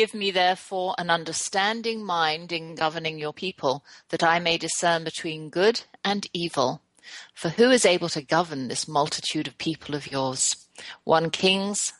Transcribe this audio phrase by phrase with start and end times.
[0.00, 5.50] Give me therefore an understanding mind in governing your people, that I may discern between
[5.50, 6.80] good and evil.
[7.34, 10.56] For who is able to govern this multitude of people of yours?
[11.04, 11.92] 1 Kings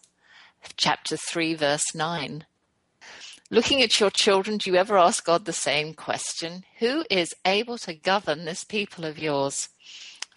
[0.78, 2.46] chapter 3 verse 9.
[3.50, 6.64] Looking at your children, do you ever ask God the same question?
[6.78, 9.68] Who is able to govern this people of yours?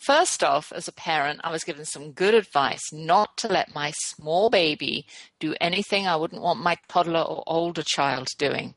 [0.04, 3.92] First off, as a parent, I was given some good advice not to let my
[3.92, 5.06] small baby
[5.40, 8.76] do anything I wouldn't want my toddler or older child doing.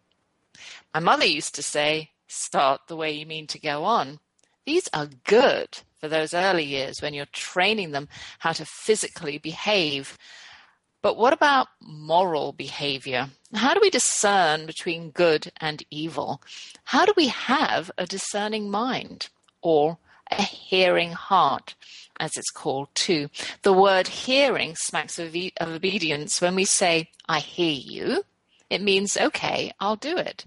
[0.95, 4.21] My mother used to say, start the way you mean to go on.
[4.67, 10.17] These are good for those early years when you're training them how to physically behave.
[11.03, 13.31] But what about moral behavior?
[13.53, 16.41] How do we discern between good and evil?
[16.85, 19.29] How do we have a discerning mind?
[19.61, 19.99] Or
[20.31, 21.75] a hearing heart,
[22.19, 23.29] as it's called too.
[23.63, 26.41] The word hearing smacks of, of obedience.
[26.41, 28.25] When we say, I hear you,
[28.71, 30.45] it means, okay, I'll do it.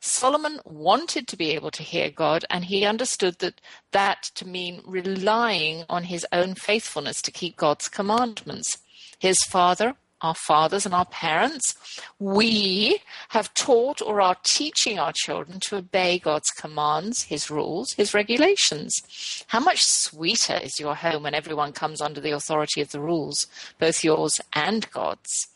[0.00, 3.60] Solomon wanted to be able to hear God, and he understood that
[3.92, 8.76] that to mean relying on his own faithfulness to keep God's commandments.
[9.18, 9.94] His father
[10.24, 11.74] our fathers and our parents,
[12.18, 18.14] we have taught or are teaching our children to obey God's commands, His rules, His
[18.14, 19.44] regulations.
[19.48, 23.46] How much sweeter is your home when everyone comes under the authority of the rules,
[23.78, 25.48] both yours and God's?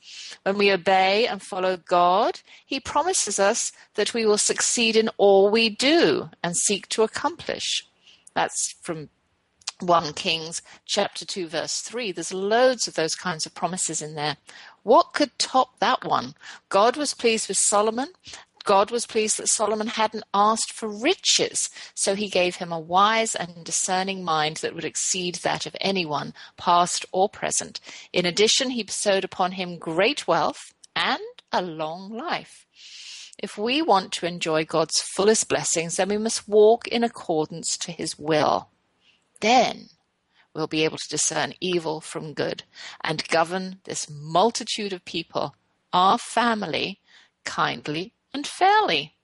[0.42, 5.50] When we obey and follow God, He promises us that we will succeed in all
[5.50, 7.86] we do and seek to accomplish.
[8.34, 9.08] That's from
[9.80, 14.36] 1 Kings chapter 2 verse 3 there's loads of those kinds of promises in there.
[14.82, 16.34] What could top that one?
[16.68, 18.08] God was pleased with Solomon.
[18.64, 21.70] God was pleased that Solomon hadn't asked for riches.
[21.94, 26.34] So he gave him a wise and discerning mind that would exceed that of anyone
[26.56, 27.80] past or present.
[28.12, 31.22] In addition he bestowed upon him great wealth and
[31.52, 32.66] a long life.
[33.38, 37.92] If we want to enjoy God's fullest blessings, then we must walk in accordance to
[37.92, 38.68] his will.
[39.40, 39.88] Then
[40.54, 42.64] we'll be able to discern evil from good
[43.02, 45.54] and govern this multitude of people,
[45.92, 47.00] our family,
[47.44, 49.16] kindly and fairly.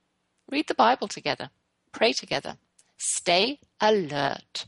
[0.50, 1.50] Read the Bible together,
[1.92, 2.58] pray together,
[2.96, 4.66] stay alert.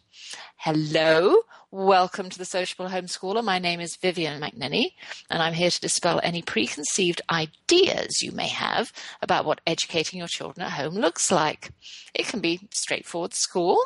[0.57, 1.43] Hello,
[1.77, 3.45] welcome to the Sociable Homeschooler.
[3.45, 4.93] My name is Vivian McNinney,
[5.29, 10.27] and I'm here to dispel any preconceived ideas you may have about what educating your
[10.27, 11.69] children at home looks like.
[12.15, 13.79] It can be straightforward school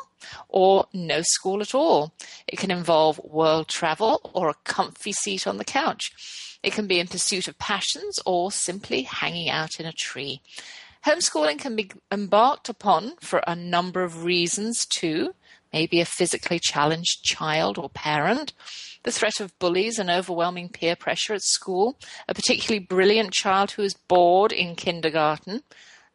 [0.47, 2.13] or no school at all.
[2.47, 6.13] It can involve world travel or a comfy seat on the couch.
[6.63, 10.41] It can be in pursuit of passions or simply hanging out in a tree.
[11.05, 15.33] Homeschooling can be embarked upon for a number of reasons too
[15.73, 18.53] maybe a physically challenged child or parent,
[19.03, 23.81] the threat of bullies and overwhelming peer pressure at school, a particularly brilliant child who
[23.81, 25.63] is bored in kindergarten.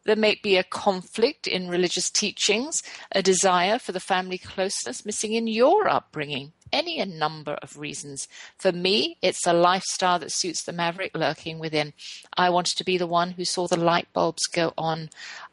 [0.07, 2.81] There may be a conflict in religious teachings,
[3.11, 8.29] a desire for the family closeness missing in your upbringing, any number of reasons.
[8.57, 11.91] For me, it's a lifestyle that suits the maverick lurking within.
[12.37, 15.09] I wanted to be the one who saw the light bulbs go on.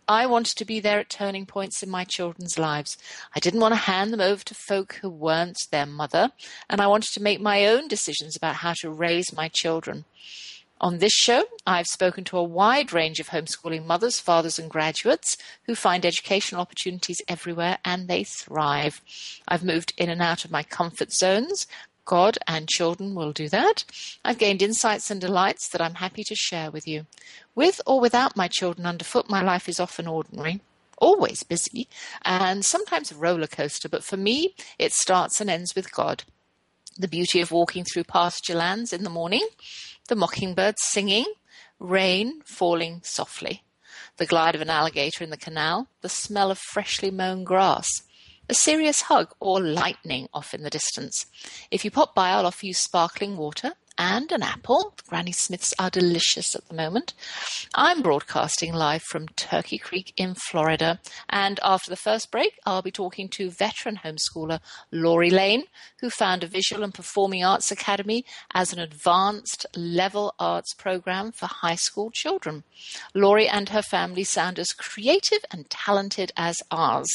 [0.06, 2.96] I wanted to be there at turning points in my children's lives.
[3.34, 6.30] I didn't want to hand them over to folk who weren't their mother,
[6.70, 10.04] and I wanted to make my own decisions about how to raise my children.
[10.84, 15.38] On this show, I've spoken to a wide range of homeschooling mothers, fathers, and graduates
[15.64, 19.00] who find educational opportunities everywhere and they thrive.
[19.48, 21.66] I've moved in and out of my comfort zones.
[22.04, 23.84] God and children will do that.
[24.26, 27.06] I've gained insights and delights that I'm happy to share with you.
[27.54, 30.60] With or without my children underfoot, my life is often ordinary
[30.98, 31.88] always busy
[32.22, 36.24] and sometimes a roller coaster, but for me, it starts and ends with God.
[36.96, 39.48] The beauty of walking through pasture lands in the morning,
[40.08, 41.26] the mockingbirds singing,
[41.78, 43.62] rain falling softly,
[44.16, 47.88] the glide of an alligator in the canal, the smell of freshly mown grass,
[48.48, 51.26] a serious hug or lightning off in the distance.
[51.70, 54.94] If you pop by, I'll offer you sparkling water and an apple.
[55.08, 57.14] Granny Smiths are delicious at the moment.
[57.74, 61.00] I'm broadcasting live from Turkey Creek in Florida.
[61.28, 64.60] And after the first break, I'll be talking to veteran homeschooler
[64.90, 65.64] Lori Lane,
[66.00, 71.46] who found a Visual and Performing Arts Academy as an advanced level arts program for
[71.46, 72.64] high school children.
[73.14, 77.10] Lori and her family sound as creative and talented as ours.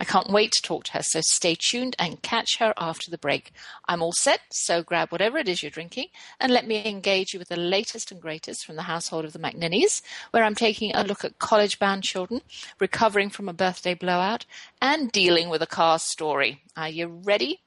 [0.00, 3.18] I can't wait to talk to her, so stay tuned and catch her after the
[3.18, 3.52] break.
[3.88, 6.08] I'm all set, so grab whatever it is you're drinking
[6.38, 9.38] and let me engage you with the latest and greatest from the household of the
[9.38, 12.40] McNinneys, where I'm taking a look at college bound children,
[12.78, 14.46] recovering from a birthday blowout,
[14.80, 16.62] and dealing with a car story.
[16.76, 17.60] Are you ready?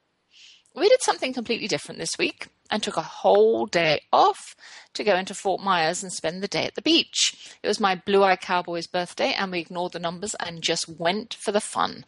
[0.74, 4.56] We did something completely different this week and took a whole day off
[4.94, 7.56] to go into Fort Myers and spend the day at the beach.
[7.62, 11.34] It was my Blue Eye Cowboy's birthday, and we ignored the numbers and just went
[11.34, 12.04] for the fun.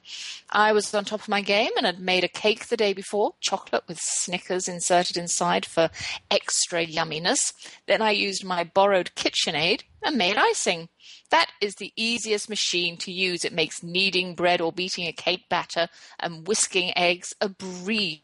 [0.51, 3.35] I was on top of my game and had made a cake the day before,
[3.41, 5.89] chocolate with Snickers inserted inside for
[6.33, 7.53] extra yumminess.
[7.87, 10.89] Then I used my borrowed KitchenAid and made icing.
[11.31, 13.45] That is the easiest machine to use.
[13.45, 15.87] It makes kneading bread or beating a cake batter
[16.19, 18.23] and whisking eggs a breeze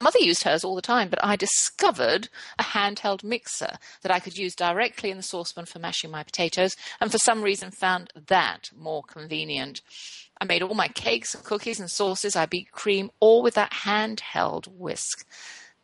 [0.00, 4.38] mother used hers all the time, but I discovered a handheld mixer that I could
[4.38, 8.70] use directly in the saucepan for mashing my potatoes, and for some reason found that
[8.76, 9.82] more convenient.
[10.40, 12.34] I made all my cakes cookies and sauces.
[12.34, 15.26] I beat cream all with that handheld whisk.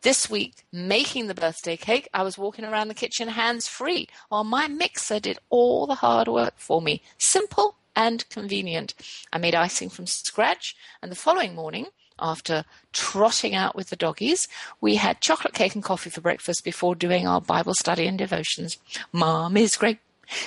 [0.01, 4.43] This week, making the birthday cake, I was walking around the kitchen hands free while
[4.43, 7.01] my mixer did all the hard work for me.
[7.17, 8.93] Simple and convenient.
[9.33, 11.87] I made icing from scratch, and the following morning,
[12.19, 14.47] after trotting out with the doggies.
[14.81, 18.77] We had chocolate cake and coffee for breakfast before doing our Bible study and devotions.
[19.11, 19.99] Mom is great.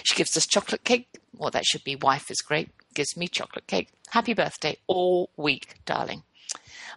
[0.02, 1.08] She gives us chocolate cake.
[1.36, 2.68] Well, that should be wife is great.
[2.94, 3.88] Gives me chocolate cake.
[4.10, 6.22] Happy birthday all week, darling.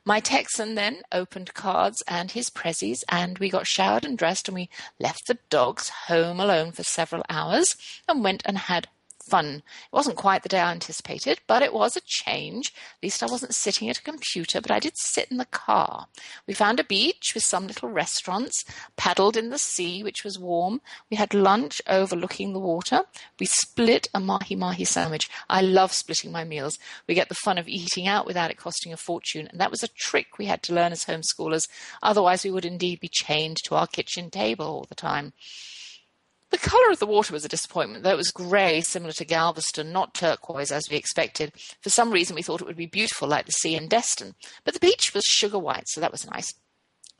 [0.05, 4.55] My Texan then opened cards and his prezzies, and we got showered and dressed, and
[4.55, 4.69] we
[4.99, 7.67] left the dogs home alone for several hours
[8.07, 8.89] and went and had
[9.29, 9.45] fun.
[9.55, 12.73] It wasn't quite the day I anticipated, but it was a change.
[12.75, 16.07] At least I wasn't sitting at a computer, but I did sit in the car.
[16.47, 18.63] We found a beach with some little restaurants,
[18.97, 20.81] paddled in the sea, which was warm.
[21.09, 23.03] We had lunch overlooking the water.
[23.39, 25.29] We split a mahi mahi sandwich.
[25.49, 26.77] I love splitting my meals.
[27.07, 29.83] We get the fun of eating out without it costing a fortune, and that was
[29.83, 31.67] a trick we had to learn as homeschoolers.
[32.01, 35.33] Otherwise, we would indeed be chained to our kitchen table all the time.
[36.53, 39.91] The colour of the water was a disappointment, though it was grey, similar to Galveston,
[39.91, 41.51] not turquoise as we expected.
[41.81, 44.35] For some reason, we thought it would be beautiful like the sea in Destin.
[44.63, 46.53] But the beach was sugar white, so that was nice.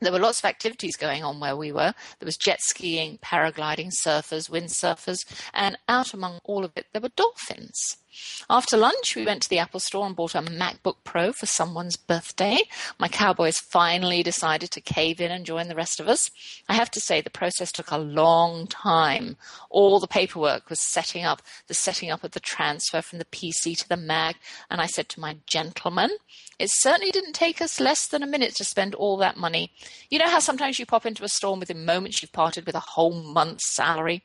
[0.03, 1.94] There were lots of activities going on where we were.
[2.19, 5.19] There was jet skiing, paragliding, surfers, windsurfers,
[5.53, 7.97] and out among all of it, there were dolphins.
[8.50, 11.97] After lunch, we went to the Apple store and bought a MacBook Pro for someone's
[11.97, 12.59] birthday.
[13.00, 16.29] My Cowboys finally decided to cave in and join the rest of us.
[16.69, 19.38] I have to say, the process took a long time.
[19.71, 23.77] All the paperwork was setting up, the setting up of the transfer from the PC
[23.79, 24.35] to the Mac.
[24.69, 26.11] And I said to my gentleman,
[26.63, 29.69] it certainly didn't take us less than a minute to spend all that money.
[30.10, 32.74] You know how sometimes you pop into a store and within moments you've parted with
[32.74, 34.24] a whole month's salary?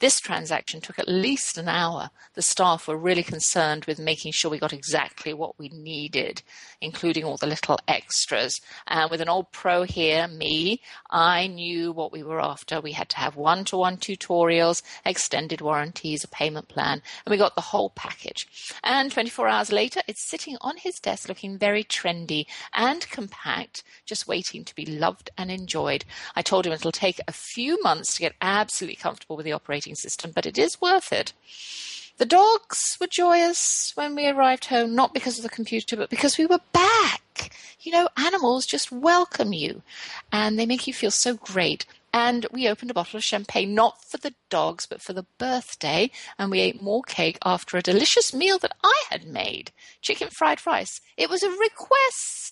[0.00, 2.10] This transaction took at least an hour.
[2.34, 6.42] The staff were really concerned with making sure we got exactly what we needed,
[6.80, 8.60] including all the little extras.
[8.86, 12.80] And with an old pro here, me, I knew what we were after.
[12.80, 17.36] We had to have one to one tutorials, extended warranties, a payment plan, and we
[17.36, 18.46] got the whole package.
[18.84, 24.28] And 24 hours later, it's sitting on his desk looking very trendy and compact, just
[24.28, 26.04] waiting to be loved and enjoyed.
[26.36, 29.87] I told him it'll take a few months to get absolutely comfortable with the operating
[29.88, 31.32] operating system, but it is worth it.
[32.18, 36.36] The dogs were joyous when we arrived home, not because of the computer, but because
[36.36, 37.52] we were back.
[37.80, 39.82] You know, animals just welcome you
[40.32, 41.86] and they make you feel so great.
[42.12, 46.10] And we opened a bottle of champagne, not for the dogs, but for the birthday.
[46.38, 50.66] And we ate more cake after a delicious meal that I had made chicken fried
[50.66, 51.00] rice.
[51.16, 52.47] It was a request.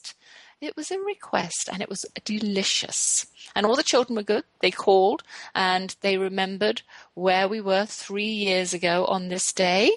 [0.60, 3.26] It was a request and it was delicious.
[3.54, 4.44] And all the children were good.
[4.60, 5.22] They called
[5.54, 6.82] and they remembered
[7.14, 9.90] where we were three years ago on this day.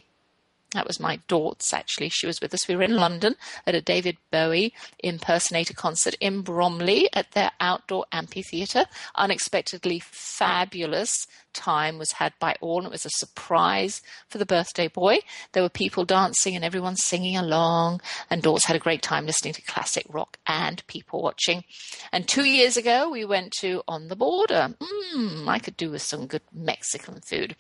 [0.74, 2.10] That was my daughter's actually.
[2.10, 2.68] She was with us.
[2.68, 3.36] We were in London
[3.66, 8.86] at a David Bowie impersonator concert in Bromley at their outdoor amphitheatre.
[9.16, 15.20] Unexpectedly fabulous time was had by all, it was a surprise for the birthday boy.
[15.54, 19.54] There were people dancing and everyone singing along, and Dawes had a great time listening
[19.54, 21.64] to classic rock and people watching.
[22.12, 24.76] And two years ago, we went to On the Border.
[24.80, 27.56] Mmm, I could do with some good Mexican food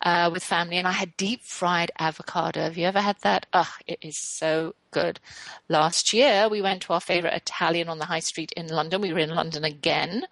[0.00, 3.46] uh, with family, and I had deep fried avocado Have you ever had that?
[3.52, 5.20] Ugh, it is so good.
[5.68, 9.00] Last year, we went to our favorite Italian on the high street in London.
[9.00, 10.26] We were in London again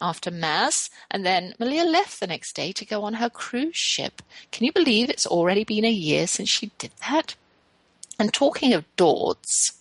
[0.00, 4.22] after Mass, and then Malia left the next day to go on her cruise ship.
[4.52, 7.36] Can you believe it's already been a year since she did that?
[8.18, 9.72] And talking of Dordts,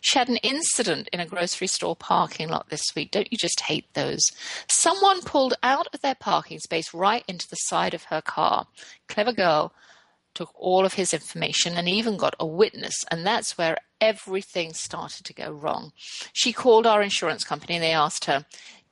[0.00, 3.10] she had an incident in a grocery store parking lot this week.
[3.10, 4.32] Don't you just hate those?
[4.68, 8.66] Someone pulled out of their parking space right into the side of her car.
[9.08, 9.72] Clever girl
[10.36, 15.24] took all of his information and even got a witness, and that's where everything started
[15.24, 15.92] to go wrong.
[16.32, 18.44] She called our insurance company and they asked her,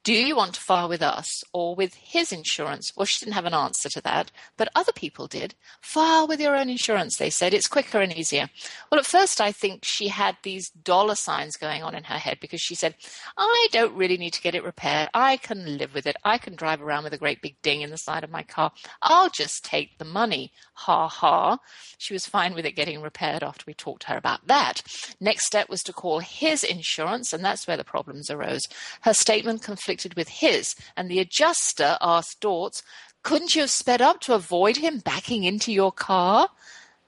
[0.04, 2.92] do you want to file with us or with his insurance?
[2.94, 5.54] Well, she didn't have an answer to that, but other people did.
[5.80, 7.54] File with your own insurance, they said.
[7.54, 8.50] It's quicker and easier.
[8.92, 12.36] Well, at first, I think she had these dollar signs going on in her head
[12.38, 12.96] because she said,
[13.38, 15.08] I don't really need to get it repaired.
[15.14, 16.16] I can live with it.
[16.22, 18.72] I can drive around with a great big ding in the side of my car.
[19.00, 20.52] I'll just take the money.
[20.74, 21.58] Ha ha.
[21.96, 24.82] She was fine with it getting repaired after we talked to her about that.
[25.18, 28.64] Next step was to call his insurance, and that's where the problems arose.
[29.00, 32.82] Her statement conflicted conflicted with his, and the adjuster asked Dordts,
[33.22, 36.48] couldn't you have sped up to avoid him backing into your car?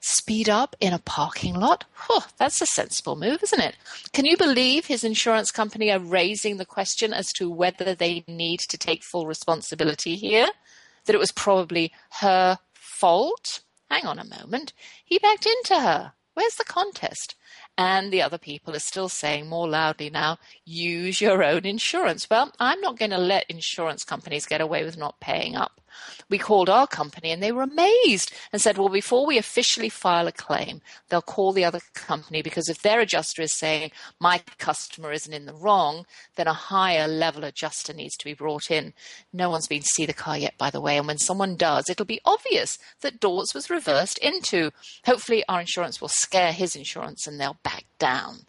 [0.01, 1.85] Speed up in a parking lot?
[2.07, 3.77] Whew, that's a sensible move, isn't it?
[4.13, 8.61] Can you believe his insurance company are raising the question as to whether they need
[8.69, 10.49] to take full responsibility here?
[11.07, 13.63] That it was probably her fault?
[13.91, 14.73] Hang on a moment.
[15.05, 16.13] He backed into her.
[16.35, 17.35] Where's the contest?
[17.79, 22.29] And the other people are still saying more loudly now, use your own insurance.
[22.31, 25.81] Well, I'm not going to let insurance companies get away with not paying up.
[26.29, 30.27] We called our company and they were amazed and said, well, before we officially file
[30.27, 35.13] a claim, they'll call the other company because if their adjuster is saying my customer
[35.13, 38.93] isn't in the wrong, then a higher level adjuster needs to be brought in.
[39.33, 40.97] No one's been to see the car yet, by the way.
[40.97, 44.71] And when someone does, it'll be obvious that Dordts was reversed into.
[45.05, 48.41] Hopefully our insurance will scare his insurance and they'll back down.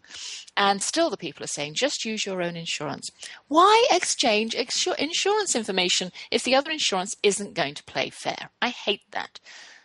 [0.56, 3.08] And still, the people are saying just use your own insurance.
[3.46, 8.50] Why exchange insurance information if the other insurance isn't going to play fair?
[8.60, 9.40] I hate that.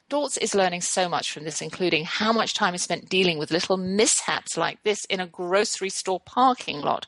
[0.10, 3.52] Dordts is learning so much from this, including how much time is spent dealing with
[3.52, 7.08] little mishaps like this in a grocery store parking lot.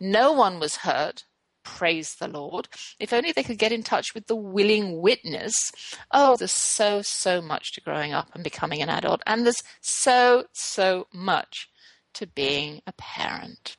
[0.00, 1.24] No one was hurt.
[1.64, 2.68] Praise the Lord.
[3.00, 5.72] If only they could get in touch with the willing witness.
[6.12, 9.20] Oh, there's so, so much to growing up and becoming an adult.
[9.26, 11.68] And there's so, so much
[12.14, 13.76] to being a parent.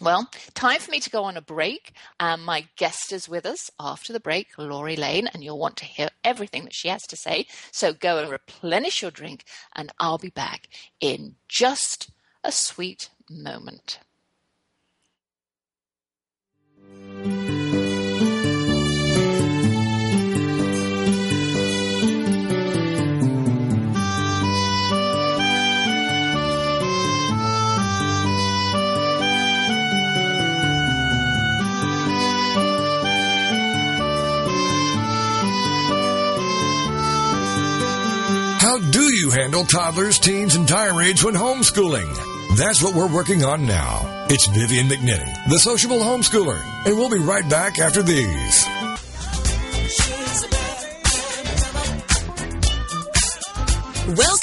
[0.00, 1.92] Well, time for me to go on a break.
[2.20, 5.86] Um, my guest is with us after the break, Lori Lane, and you'll want to
[5.86, 7.46] hear everything that she has to say.
[7.72, 10.68] So go and replenish your drink, and I'll be back
[11.00, 12.10] in just
[12.44, 14.00] a sweet moment.
[39.46, 42.08] Handle toddlers, teens, and tirades when homeschooling?
[42.56, 44.26] That's what we're working on now.
[44.28, 48.66] It's Vivian McNinney, the sociable homeschooler, and we'll be right back after these.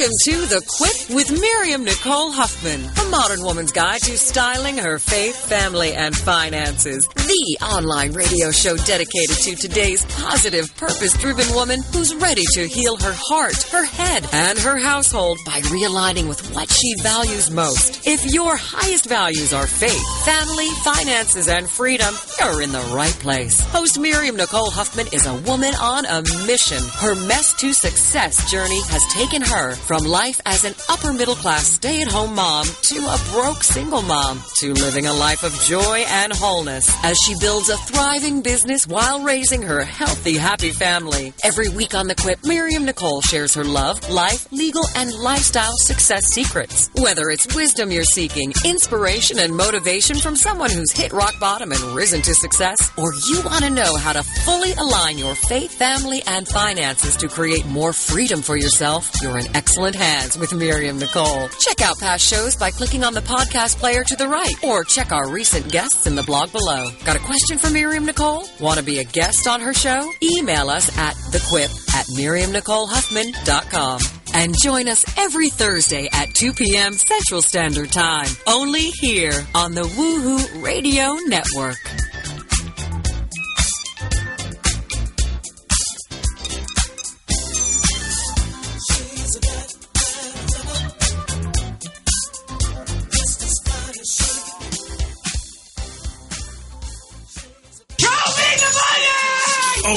[0.04, 5.00] Welcome to The Quip with Miriam Nicole Huffman, a modern woman's guide to styling her
[5.00, 7.08] faith, family, and finances.
[7.16, 12.98] The online radio show dedicated to today's positive, purpose driven woman who's ready to heal
[12.98, 18.06] her heart, her head, and her household by realigning with what she values most.
[18.06, 23.62] If your highest values are faith, family, finances, and freedom, you're in the right place.
[23.68, 26.84] Host Miriam Nicole Huffman is a woman on a mission.
[27.00, 29.54] Her mess to success journey has taken her
[29.93, 33.64] her from life as an upper middle class stay at home mom to a broke
[33.64, 38.42] single mom to living a life of joy and wholeness as she builds a thriving
[38.42, 41.32] business while raising her healthy, happy family.
[41.44, 46.26] Every week on The Quip, Miriam Nicole shares her love, life, legal, and lifestyle success
[46.26, 46.90] secrets.
[46.96, 51.82] Whether it's wisdom you're seeking, inspiration and motivation from someone who's hit rock bottom and
[51.94, 56.24] risen to success, or you want to know how to fully align your faith, family,
[56.26, 61.50] and finances to create more freedom for yourself, you're in excellent hands with Miriam Nicole.
[61.60, 65.12] Check out past shows by clicking on the podcast player to the right or check
[65.12, 66.90] our recent guests in the blog below.
[67.04, 68.46] Got a question for Miriam Nicole?
[68.62, 70.10] Want to be a guest on her show?
[70.22, 74.00] Email us at thequip at miriamnicolehuffman.com.
[74.36, 76.94] And join us every Thursday at 2 p.m.
[76.94, 78.30] Central Standard Time.
[78.48, 82.13] Only here on the Woohoo Radio Network.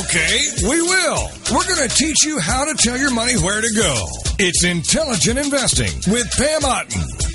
[0.08, 1.30] Okay, we will.
[1.52, 4.06] We're going to teach you how to tell your money where to go.
[4.38, 7.15] It's Intelligent Investing with Pam Otten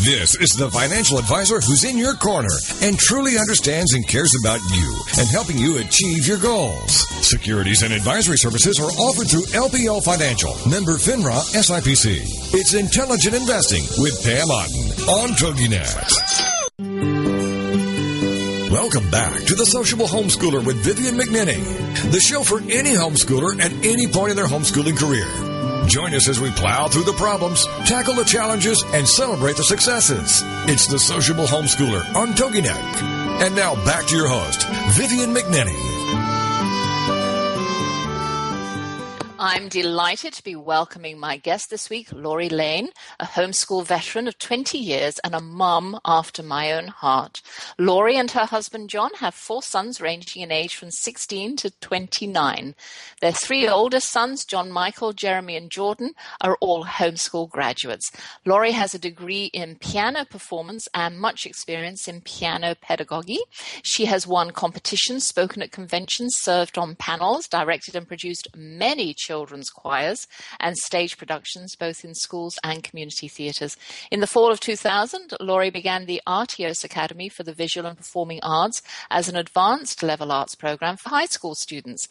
[0.00, 4.60] This is the financial advisor who's in your corner and truly understands and cares about
[4.72, 7.04] you and helping you achieve your goals.
[7.20, 12.24] Securities and advisory services are offered through LPL Financial, member FINRA SIPC.
[12.54, 15.92] It's intelligent investing with Pam Otten on TogiNet.
[18.70, 21.62] Welcome back to the Sociable Homeschooler with Vivian McNinney,
[22.10, 25.49] the show for any homeschooler at any point in their homeschooling career.
[25.86, 30.42] Join us as we plow through the problems, tackle the challenges, and celebrate the successes.
[30.68, 33.02] It's the Sociable Homeschooler on TogiNet.
[33.42, 35.99] And now back to your host, Vivian McNinney.
[39.42, 44.38] I'm delighted to be welcoming my guest this week, Lori Lane, a homeschool veteran of
[44.38, 47.40] 20 years and a mum after my own heart.
[47.78, 52.74] Lori and her husband John have four sons ranging in age from 16 to 29.
[53.22, 58.12] Their three oldest sons, John Michael, Jeremy, and Jordan, are all homeschool graduates.
[58.44, 63.38] Lori has a degree in piano performance and much experience in piano pedagogy.
[63.82, 69.70] She has won competitions, spoken at conventions, served on panels, directed and produced many children's
[69.70, 70.26] choirs
[70.58, 73.76] and stage productions, both in schools and community theatres.
[74.10, 78.40] In the fall of 2000, Lori began the Artios Academy for the Visual and Performing
[78.42, 82.08] Arts as an advanced level arts program for high school students.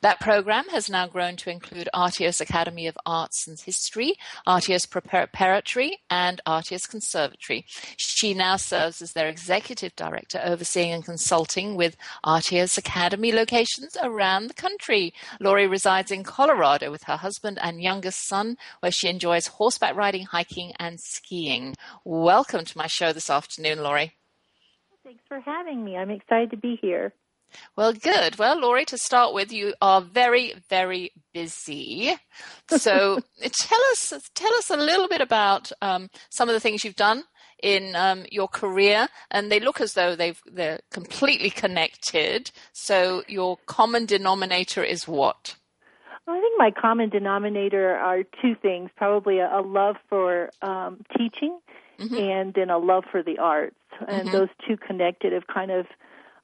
[0.00, 4.14] That program has now grown to include Artios Academy of Arts and History,
[4.46, 7.64] Artios Preparatory, and Artios Conservatory.
[7.96, 14.46] She now serves as their executive director, overseeing and consulting with Artios Academy locations around
[14.46, 15.12] the country.
[15.40, 20.24] Lori resides in Colorado with her husband and youngest son, where she enjoys horseback riding,
[20.24, 21.76] hiking, and skiing.
[22.04, 24.14] Welcome to my show this afternoon, Lori.
[25.04, 25.96] Thanks for having me.
[25.96, 27.12] I'm excited to be here.
[27.76, 28.38] Well, good.
[28.38, 32.16] Well, Lori, to start with, you are very, very busy.
[32.66, 36.96] So tell us, tell us a little bit about um, some of the things you've
[36.96, 37.22] done
[37.62, 42.50] in um, your career, and they look as though they've they're completely connected.
[42.72, 45.56] So your common denominator is what?
[46.28, 51.02] Well, I think my common denominator are two things: probably a, a love for um,
[51.16, 51.58] teaching,
[51.98, 52.14] mm-hmm.
[52.14, 53.74] and then a love for the arts.
[54.06, 54.36] And mm-hmm.
[54.36, 55.86] those two connected have kind of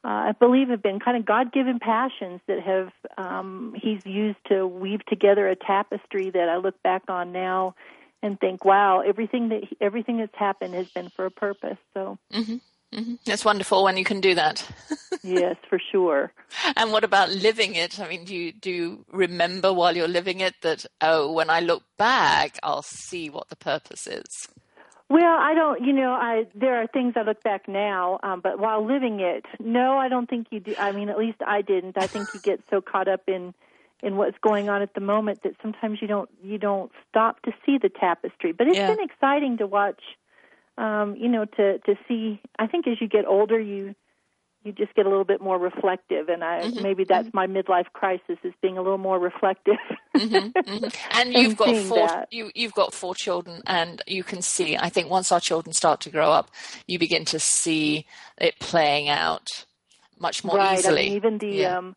[0.02, 4.66] uh, I believe have been kind of God-given passions that have um, He's used to
[4.66, 7.74] weave together a tapestry that I look back on now
[8.22, 11.78] and think, wow, everything that everything that's happened has been for a purpose.
[11.92, 12.18] So.
[12.32, 12.56] Mm-hmm.
[12.94, 13.14] Mm-hmm.
[13.26, 14.66] It's wonderful when you can do that.
[15.22, 16.32] yes, for sure.
[16.76, 17.98] And what about living it?
[17.98, 21.60] I mean, do you, do you remember while you're living it that, oh, when I
[21.60, 24.48] look back, I'll see what the purpose is?
[25.10, 25.84] Well, I don't.
[25.84, 29.44] You know, I there are things I look back now, um, but while living it,
[29.60, 30.74] no, I don't think you do.
[30.78, 31.98] I mean, at least I didn't.
[31.98, 33.52] I think you get so caught up in
[34.02, 37.52] in what's going on at the moment that sometimes you don't you don't stop to
[37.66, 38.52] see the tapestry.
[38.52, 38.94] But it's yeah.
[38.94, 40.00] been exciting to watch.
[40.76, 42.40] Um, you know, to to see.
[42.58, 43.94] I think as you get older, you
[44.64, 46.82] you just get a little bit more reflective and i mm-hmm.
[46.82, 47.36] maybe that's mm-hmm.
[47.36, 49.76] my midlife crisis is being a little more reflective
[50.16, 50.58] mm-hmm.
[50.58, 51.18] mm-hmm.
[51.18, 55.08] and you've got four you you've got four children and you can see i think
[55.08, 56.50] once our children start to grow up
[56.88, 58.06] you begin to see
[58.38, 59.48] it playing out
[60.18, 60.78] much more right.
[60.78, 61.78] easily I mean, even the yeah.
[61.78, 61.96] um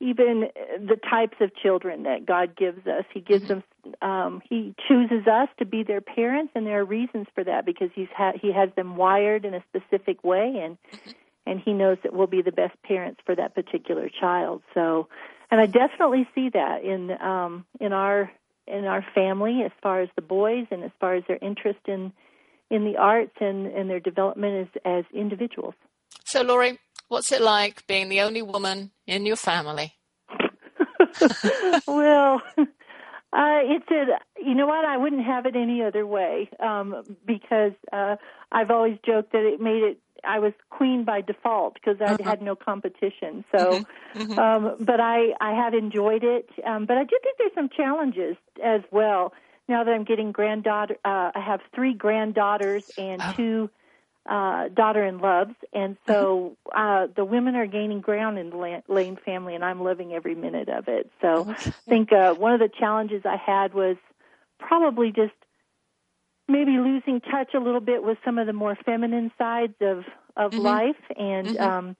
[0.00, 3.04] even the types of children that God gives us.
[3.12, 3.60] He gives mm-hmm.
[3.90, 4.10] them.
[4.10, 7.90] Um, he chooses us to be their parents, and there are reasons for that because
[7.94, 11.10] he's ha- he has them wired in a specific way, and mm-hmm
[11.48, 14.62] and he knows that we'll be the best parents for that particular child.
[14.74, 15.08] So,
[15.50, 18.30] and I definitely see that in um, in our
[18.66, 22.12] in our family as far as the boys and as far as their interest in
[22.70, 25.74] in the arts and, and their development as as individuals.
[26.26, 26.78] So, Lori,
[27.08, 29.94] what's it like being the only woman in your family?
[31.86, 32.64] well, uh,
[33.32, 34.04] it's a,
[34.42, 34.84] you know what?
[34.84, 38.16] I wouldn't have it any other way um, because uh,
[38.52, 42.30] I've always joked that it made it I was queen by default because I uh-huh.
[42.30, 43.44] had no competition.
[43.56, 44.20] So, mm-hmm.
[44.20, 44.38] Mm-hmm.
[44.38, 46.48] Um, but I I have enjoyed it.
[46.66, 49.32] Um, but I do think there's some challenges as well.
[49.68, 53.32] Now that I'm getting granddaughter, uh, I have three granddaughters and oh.
[53.36, 53.70] two
[54.28, 59.16] uh, daughter in loves, and so uh, the women are gaining ground in the Lane
[59.24, 61.10] family, and I'm loving every minute of it.
[61.22, 61.54] So I
[61.88, 63.96] think uh, one of the challenges I had was
[64.58, 65.32] probably just
[66.46, 70.04] maybe losing touch a little bit with some of the more feminine sides of
[70.36, 70.60] of mm-hmm.
[70.60, 71.62] life, and mm-hmm.
[71.62, 71.96] um,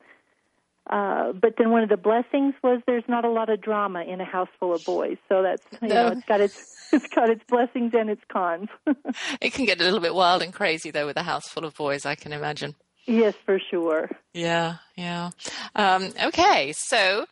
[0.89, 4.21] uh, but then one of the blessings was there's not a lot of drama in
[4.21, 7.43] a house full of boys, so that's you know it's got its it's got its
[7.49, 8.69] blessings and its cons.
[9.41, 11.75] it can get a little bit wild and crazy though with a house full of
[11.75, 12.75] boys, I can imagine.
[13.07, 14.11] Yes, for sure.
[14.35, 15.31] Yeah, yeah.
[15.75, 17.27] Um, okay, so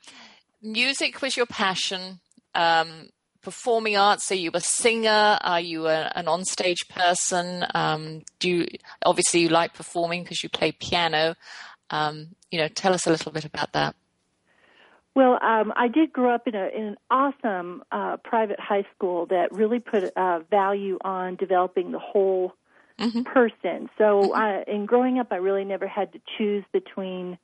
[0.63, 2.21] music was your passion.
[2.55, 3.11] Um,
[3.47, 4.33] performing arts?
[4.33, 5.39] Are you a singer?
[5.41, 7.65] Are you a, an onstage person?
[7.77, 8.67] Um, do you,
[9.05, 11.37] obviously you like performing because you play piano.
[11.91, 13.95] Um, you know, tell us a little bit about that.
[15.17, 19.25] Well, um, I did grow up in, a, in an awesome uh, private high school
[19.27, 22.53] that really put uh, value on developing the whole
[23.01, 23.23] mm-hmm.
[23.23, 23.89] person.
[23.97, 24.35] So, mm-hmm.
[24.35, 27.39] I, in growing up, I really never had to choose between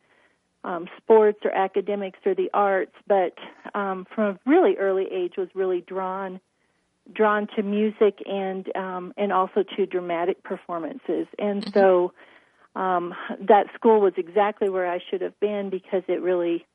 [0.65, 3.39] um, sports or academics or the arts, but
[3.75, 6.41] um, from a really early age was really drawn
[7.13, 11.27] drawn to music and um, and also to dramatic performances.
[11.39, 11.73] And mm-hmm.
[11.73, 12.13] so
[12.77, 16.67] um, that school was exactly where I should have been because it really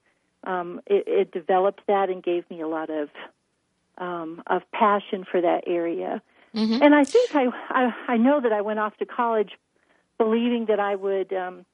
[0.47, 3.09] um, it, it developed that and gave me a lot of
[3.97, 6.21] um, of passion for that area.
[6.55, 6.81] Mm-hmm.
[6.81, 9.51] And I think I, I I know that I went off to college
[10.17, 11.65] believing that I would um,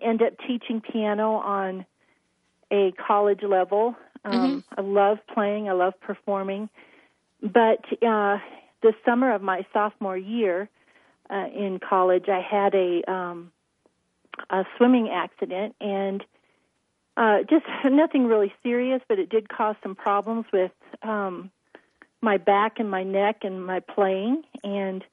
[0.00, 1.84] end up teaching piano on
[2.72, 3.94] a college level.
[4.24, 4.80] Um, mm-hmm.
[4.80, 5.68] I love playing.
[5.68, 6.68] I love performing.
[7.42, 8.38] But uh,
[8.82, 10.68] the summer of my sophomore year
[11.30, 13.52] uh, in college, I had a um,
[14.50, 16.24] a swimming accident and
[17.18, 20.70] uh, just nothing really serious, but it did cause some problems with
[21.02, 21.50] um,
[22.22, 24.44] my back and my neck and my playing.
[24.62, 25.04] And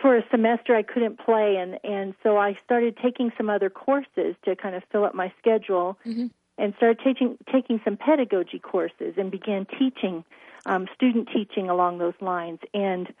[0.00, 4.34] for a semester, I couldn't play, and and so I started taking some other courses
[4.46, 6.28] to kind of fill up my schedule, mm-hmm.
[6.56, 10.24] and started taking taking some pedagogy courses, and began teaching,
[10.64, 13.12] um, student teaching along those lines, and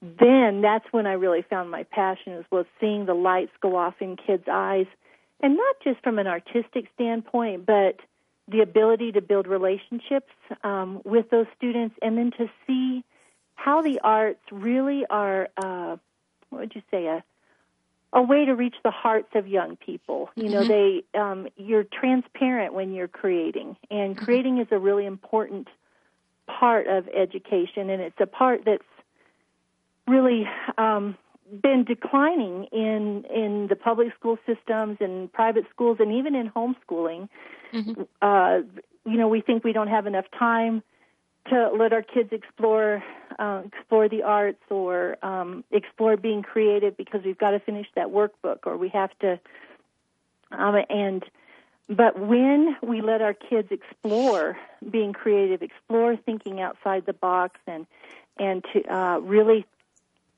[0.00, 4.16] then that's when I really found my passion was seeing the lights go off in
[4.16, 4.86] kids' eyes
[5.40, 8.00] and not just from an artistic standpoint, but
[8.48, 10.32] the ability to build relationships
[10.64, 13.04] um, with those students, and then to see
[13.54, 15.48] how the arts really are.
[15.56, 15.96] Uh,
[16.50, 17.22] what would you say a
[18.12, 20.30] a way to reach the hearts of young people.
[20.34, 20.68] You know, mm-hmm.
[20.68, 24.24] they um, you're transparent when you're creating, and mm-hmm.
[24.24, 25.68] creating is a really important
[26.46, 28.82] part of education, and it's a part that's
[30.08, 31.16] really um,
[31.62, 37.28] been declining in in the public school systems and private schools and even in homeschooling.
[37.72, 38.02] Mm-hmm.
[38.22, 38.60] Uh,
[39.04, 40.82] you know, we think we don't have enough time
[41.48, 43.02] to let our kids explore
[43.38, 48.08] uh, explore the arts or um, explore being creative because we've got to finish that
[48.08, 49.40] workbook or we have to.
[50.52, 51.24] Um, and
[51.88, 54.56] but when we let our kids explore
[54.88, 57.86] being creative, explore thinking outside the box, and
[58.38, 59.66] and to uh, really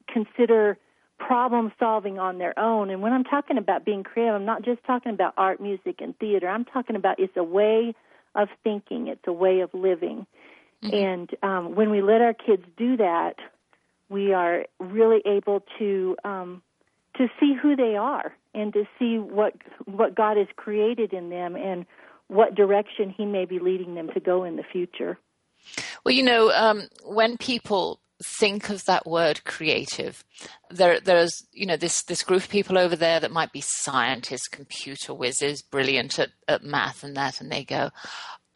[0.08, 0.78] consider
[1.26, 2.90] problem solving on their own.
[2.90, 6.18] And when I'm talking about being creative, I'm not just talking about art, music, and
[6.18, 6.48] theater.
[6.48, 7.94] I'm talking about it's a way
[8.34, 10.26] of thinking, it's a way of living.
[10.82, 10.94] Mm-hmm.
[10.94, 13.34] And um, when we let our kids do that,
[14.08, 16.62] we are really able to um,
[17.16, 19.54] to see who they are and to see what
[19.84, 21.86] what God has created in them and
[22.28, 25.18] what direction He may be leading them to go in the future.
[26.04, 30.24] Well, you know, um, when people think of that word creative.
[30.70, 34.48] There, there's, you know, this, this group of people over there that might be scientists,
[34.48, 37.90] computer whizzes, brilliant at, at math and that, and they go,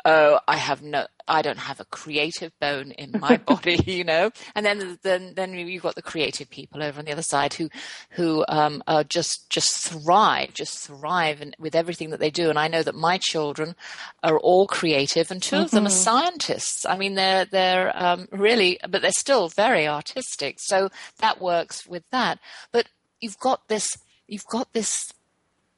[0.06, 4.30] oh, I have no, I don't have a creative bone in my body, you know.
[4.54, 7.68] And then, then, then you've got the creative people over on the other side who,
[8.10, 12.48] who um, are just, just thrive, just thrive in, with everything that they do.
[12.48, 13.74] And I know that my children
[14.22, 15.64] are all creative, and 2 mm-hmm.
[15.64, 15.96] of them are mm-hmm.
[15.96, 16.86] scientists.
[16.86, 20.58] I mean, they're they're um, really, but they're still very artistic.
[20.60, 22.38] So that works with that.
[22.70, 22.86] But
[23.20, 23.88] you've got this,
[24.28, 25.12] you've got this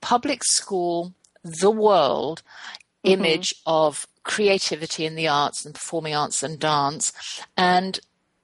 [0.02, 2.42] public school, the world
[3.04, 3.24] mm-hmm.
[3.24, 7.12] image of creativity in the arts and performing arts and dance.
[7.56, 7.98] And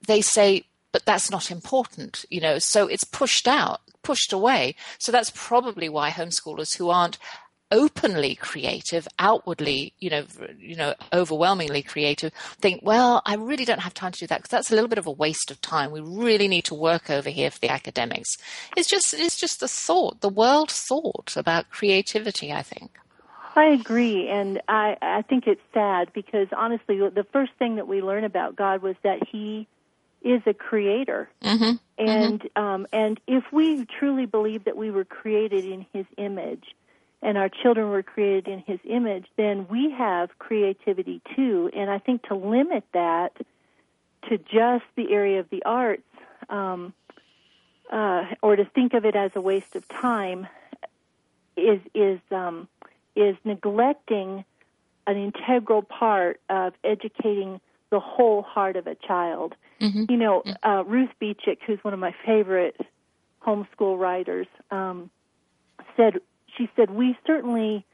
[0.07, 4.75] they say, but that's not important, you know, so it's pushed out, pushed away.
[4.97, 7.17] So that's probably why homeschoolers who aren't
[7.71, 10.23] openly creative, outwardly, you know,
[10.57, 14.51] you know, overwhelmingly creative, think, well, I really don't have time to do that because
[14.51, 15.91] that's a little bit of a waste of time.
[15.91, 18.37] We really need to work over here for the academics.
[18.77, 22.53] It's just, it's just the thought, the world thought about creativity.
[22.53, 22.97] I think.
[23.55, 28.01] I agree, and I I think it's sad because honestly, the first thing that we
[28.01, 29.67] learn about God was that He
[30.21, 31.75] is a creator, Mm-hmm.
[31.97, 36.65] and um, and if we truly believe that we were created in His image,
[37.21, 41.69] and our children were created in His image, then we have creativity too.
[41.73, 43.37] And I think to limit that
[44.29, 46.03] to just the area of the arts,
[46.49, 46.93] um,
[47.91, 50.47] uh, or to think of it as a waste of time,
[51.55, 52.67] is is um,
[53.15, 54.45] is neglecting
[55.07, 57.59] an integral part of educating
[57.91, 59.53] the whole heart of a child.
[60.09, 62.75] You know, uh, Ruth Beechick, who's one of my favorite
[63.45, 65.09] homeschool writers, um,
[65.95, 66.19] said
[66.57, 67.85] she said we certainly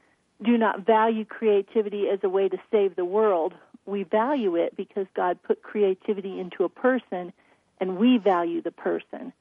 [0.42, 3.54] do not value creativity as a way to save the world.
[3.84, 7.32] We value it because God put creativity into a person,
[7.80, 9.32] and we value the person.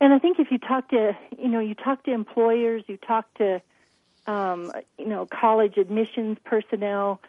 [0.00, 3.32] And I think if you talk to, you know, you talk to employers, you talk
[3.34, 3.62] to,
[4.26, 7.20] um, you know, college admissions personnel,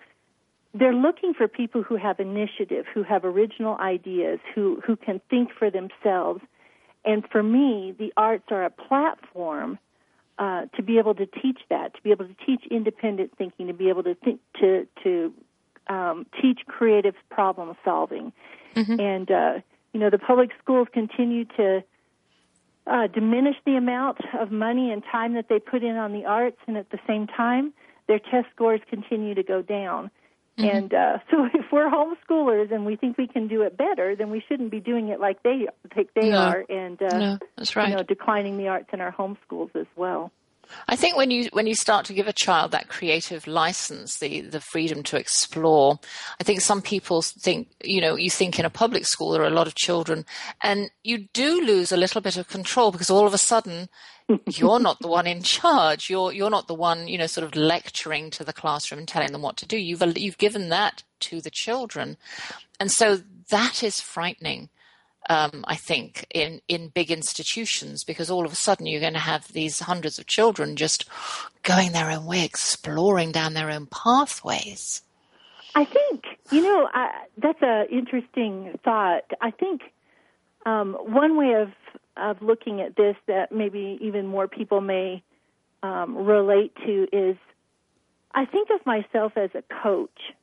[0.74, 5.52] they're looking for people who have initiative, who have original ideas, who who can think
[5.52, 6.42] for themselves.
[7.06, 9.80] And for me, the arts are a platform
[10.38, 13.74] uh, to be able to teach that, to be able to teach independent thinking, to
[13.74, 15.34] be able to think to to
[15.88, 18.34] um, teach creative problem solving.
[19.00, 19.54] And uh,
[19.94, 21.84] you know, the public schools continue to
[22.90, 26.58] uh, diminish the amount of money and time that they put in on the arts,
[26.68, 27.74] and at the same time,
[28.08, 30.10] their test scores continue to go down.
[30.58, 34.32] And uh, so, if we're homeschoolers and we think we can do it better, then
[34.32, 36.38] we shouldn't be doing it like they like they No.
[36.38, 37.90] are, and uh, No, that's right.
[37.90, 40.32] you know, declining the arts in our homeschools as well.
[40.88, 44.42] I think when you when you start to give a child that creative license, the
[44.42, 46.00] the freedom to explore,
[46.40, 49.48] I think some people think you know you think in a public school there are
[49.48, 50.26] a lot of children,
[50.62, 53.90] and you do lose a little bit of control because all of a sudden
[54.48, 56.10] you're not the one in charge.
[56.10, 59.32] You're you're not the one you know sort of lecturing to the classroom and telling
[59.32, 59.78] them what to do.
[59.78, 62.18] You've you've given that to the children,
[62.80, 64.70] and so that is frightening
[65.30, 69.20] um, I think, in, in big institutions because all of a sudden you're going to
[69.20, 71.06] have these hundreds of children just
[71.64, 75.02] going their own way, exploring down their own pathways.
[75.76, 76.90] I think you know
[77.38, 79.26] that's a interesting thought.
[79.42, 79.82] I think
[80.66, 81.70] um, one way of
[82.16, 85.22] of looking at this that maybe even more people may
[85.84, 87.38] um, relate to is
[88.34, 90.34] I think of myself as a coach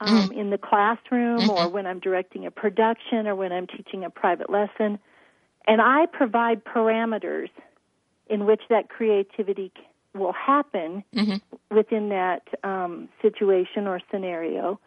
[0.00, 4.10] um, in the classroom or when I'm directing a production or when I'm teaching a
[4.10, 4.98] private lesson,
[5.66, 7.48] and I provide parameters
[8.28, 9.72] in which that creativity
[10.14, 11.04] will happen
[11.70, 14.80] within that um, situation or scenario.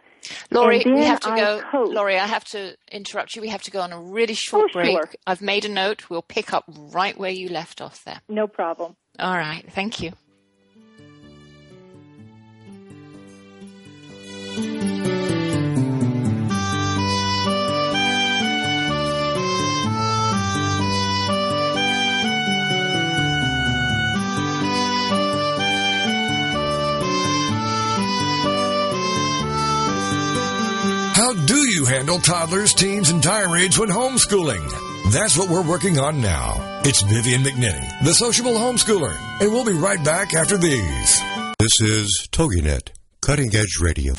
[0.52, 1.62] Lori, we have to I go.
[1.72, 1.90] coach.
[1.90, 3.42] Lori, I have to interrupt you.
[3.42, 4.98] We have to go on a really short Oh, break.
[4.98, 5.10] sure.
[5.26, 6.10] I've made a note.
[6.10, 8.22] We'll pick up right where you left off there.
[8.28, 8.96] No problem.
[9.18, 9.66] All right.
[9.72, 10.12] Thank you.
[31.30, 35.14] How do you handle toddlers, teens, and tirades when homeschooling?
[35.14, 36.82] That's what we're working on now.
[36.84, 41.22] It's Vivian McNinney, the sociable homeschooler, and we'll be right back after these.
[41.60, 42.90] This is TogiNet,
[43.22, 44.16] Cutting Edge Radio.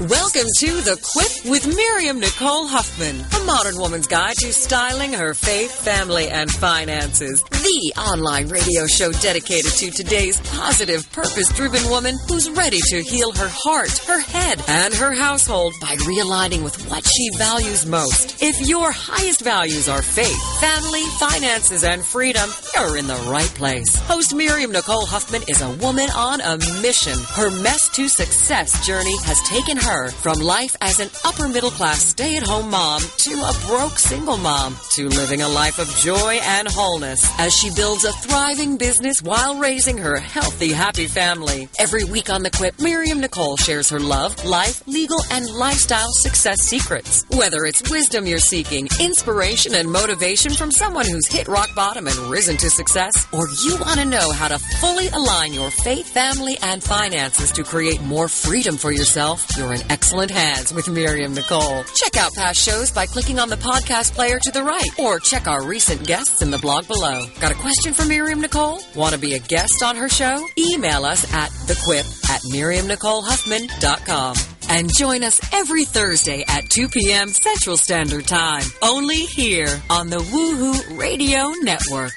[0.00, 5.34] Welcome to The Quip with Miriam Nicole Huffman, a modern woman's guide to styling her
[5.34, 7.42] faith, family, and finances.
[7.42, 13.30] The online radio show dedicated to today's positive, purpose driven woman who's ready to heal
[13.32, 18.42] her heart, her head, and her household by realigning with what she values most.
[18.42, 23.94] If your highest values are faith, family, finances, and freedom, you're in the right place.
[24.08, 27.18] Host Miriam Nicole Huffman is a woman on a mission.
[27.34, 32.00] Her mess to success journey has taken her from life as an upper middle class
[32.00, 36.38] stay at home mom to a broke single mom to living a life of joy
[36.42, 41.68] and wholeness as she builds a thriving business while raising her healthy, happy family.
[41.76, 46.60] Every week on The Quip, Miriam Nicole shares her love, life, legal, and lifestyle success
[46.60, 47.24] secrets.
[47.30, 52.16] Whether it's wisdom you're seeking, inspiration and motivation from someone who's hit rock bottom and
[52.30, 56.56] risen to success, or you want to know how to fully align your faith, family,
[56.62, 61.84] and finances to create more freedom for yourself, you're in excellent hands with Miriam Nicole.
[61.94, 65.46] Check out past shows by clicking on the podcast player to the right, or check
[65.46, 67.26] our recent guests in the blog below.
[67.40, 68.80] Got a question for Miriam Nicole?
[68.94, 70.46] Want to be a guest on her show?
[70.58, 74.36] Email us at thequip at miriamnicolehuffman.com.
[74.68, 77.28] And join us every Thursday at 2 p.m.
[77.30, 78.62] Central Standard Time.
[78.82, 82.12] Only here on the Woohoo Radio Network.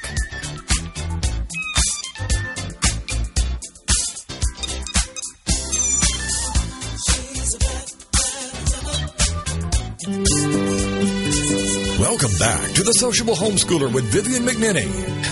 [12.21, 14.87] Back to The Sociable Homeschooler with Vivian McNinney,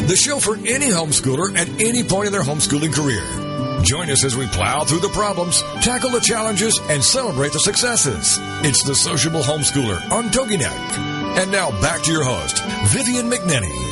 [0.07, 3.21] the show for any homeschooler at any point in their homeschooling career.
[3.83, 8.39] Join us as we plow through the problems, tackle the challenges, and celebrate the successes.
[8.65, 11.37] It's The Sociable Homeschooler on TogiNet.
[11.37, 13.90] And now back to your host, Vivian McNinney.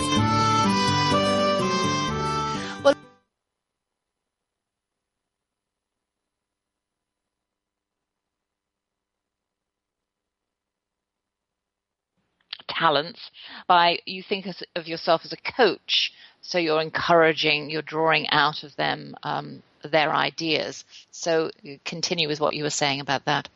[12.79, 13.31] Talents
[13.67, 18.75] by you think of yourself as a coach so you're encouraging you're drawing out of
[18.77, 20.85] them um, their ideas.
[21.11, 21.51] So
[21.85, 23.49] continue with what you were saying about that.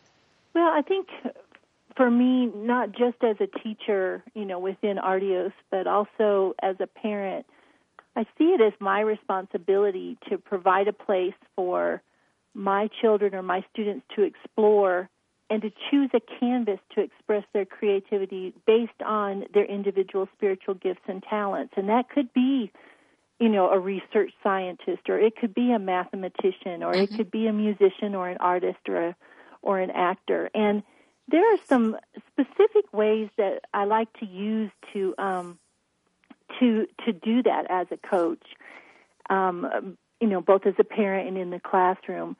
[0.53, 1.07] Well i think
[1.95, 6.87] for me not just as a teacher you know within Artios but also as a
[6.87, 7.45] parent
[8.15, 12.01] i see it as my responsibility to provide a place for
[12.53, 15.09] my children or my students to explore
[15.53, 21.03] and to choose a canvas to express their creativity based on their individual spiritual gifts
[21.07, 21.75] and talents.
[21.77, 22.71] And that could be,
[23.39, 27.03] you know, a research scientist, or it could be a mathematician, or mm-hmm.
[27.03, 29.15] it could be a musician, or an artist, or a,
[29.61, 30.49] or an actor.
[30.55, 30.81] And
[31.27, 31.97] there are some
[32.31, 35.59] specific ways that I like to use to um,
[36.59, 38.43] to to do that as a coach.
[39.29, 42.37] Um, you know, both as a parent and in the classroom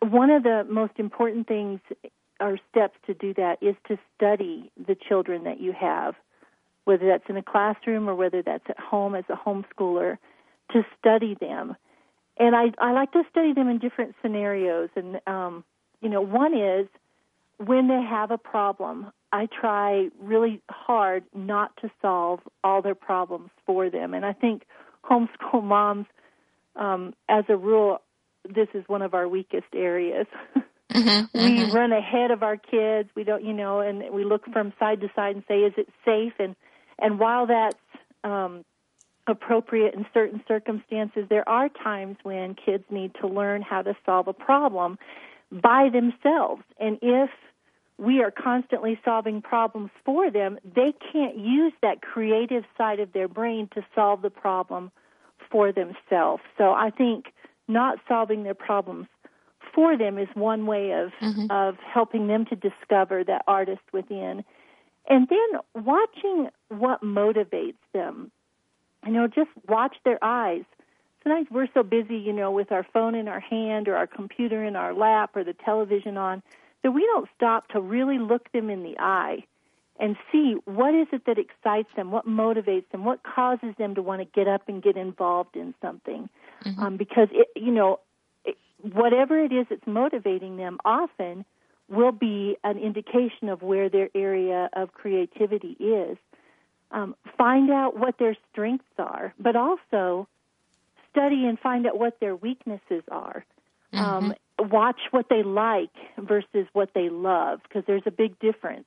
[0.00, 1.80] one of the most important things
[2.40, 6.14] or steps to do that is to study the children that you have,
[6.84, 10.18] whether that's in a classroom or whether that's at home as a homeschooler,
[10.72, 11.76] to study them.
[12.38, 14.88] And I, I like to study them in different scenarios.
[14.96, 15.64] And, um,
[16.00, 16.88] you know, one is
[17.58, 23.50] when they have a problem, I try really hard not to solve all their problems
[23.64, 24.14] for them.
[24.14, 24.62] And I think
[25.08, 26.06] homeschool moms,
[26.76, 28.00] um, as a rule,
[28.48, 30.26] this is one of our weakest areas.
[30.92, 31.72] Mm-hmm, we mm-hmm.
[31.74, 33.08] run ahead of our kids.
[33.16, 35.88] We don't, you know, and we look from side to side and say, "Is it
[36.04, 36.54] safe?" And
[37.00, 37.76] and while that's
[38.22, 38.64] um,
[39.26, 44.28] appropriate in certain circumstances, there are times when kids need to learn how to solve
[44.28, 44.98] a problem
[45.50, 46.62] by themselves.
[46.78, 47.30] And if
[47.98, 53.28] we are constantly solving problems for them, they can't use that creative side of their
[53.28, 54.90] brain to solve the problem
[55.50, 56.42] for themselves.
[56.58, 57.26] So I think
[57.68, 59.06] not solving their problems
[59.74, 61.46] for them is one way of mm-hmm.
[61.50, 64.44] of helping them to discover that artist within.
[65.08, 68.30] And then watching what motivates them.
[69.04, 70.64] You know just watch their eyes.
[71.22, 74.64] Sometimes we're so busy you know with our phone in our hand or our computer
[74.64, 76.42] in our lap or the television on
[76.82, 79.44] that we don't stop to really look them in the eye
[79.98, 84.02] and see what is it that excites them what motivates them what causes them to
[84.02, 86.28] want to get up and get involved in something
[86.64, 86.80] mm-hmm.
[86.80, 88.00] um, because it, you know
[88.44, 91.44] it, whatever it is that's motivating them often
[91.88, 96.16] will be an indication of where their area of creativity is.
[96.90, 100.28] Um, find out what their strengths are, but also
[101.10, 103.44] study and find out what their weaknesses are.
[103.92, 103.98] Mm-hmm.
[103.98, 108.86] Um, watch what they like versus what they love, because there's a big difference.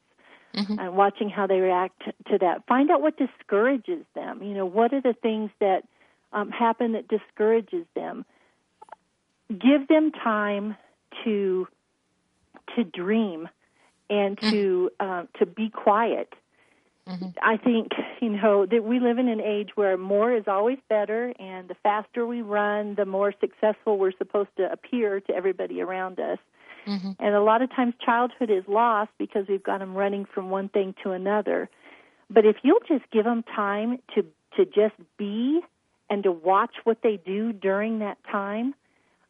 [0.56, 0.80] Mm-hmm.
[0.80, 2.66] And watching how they react to that.
[2.68, 4.42] Find out what discourages them.
[4.42, 5.84] You know, what are the things that
[6.34, 8.26] um, happen that discourages them.
[9.50, 10.76] Give them time
[11.24, 11.68] to
[12.76, 13.48] to dream
[14.10, 14.50] and mm-hmm.
[14.50, 16.34] to uh, to be quiet.
[17.08, 17.28] Mm-hmm.
[17.42, 21.34] I think you know that we live in an age where more is always better,
[21.40, 26.20] and the faster we run, the more successful we're supposed to appear to everybody around
[26.20, 26.40] us.
[26.86, 27.12] Mm-hmm.
[27.20, 30.70] And a lot of times, childhood is lost because we've got them running from one
[30.70, 31.70] thing to another.
[32.30, 35.62] But if you'll just give them time to to just be
[36.10, 38.74] and to watch what they do during that time,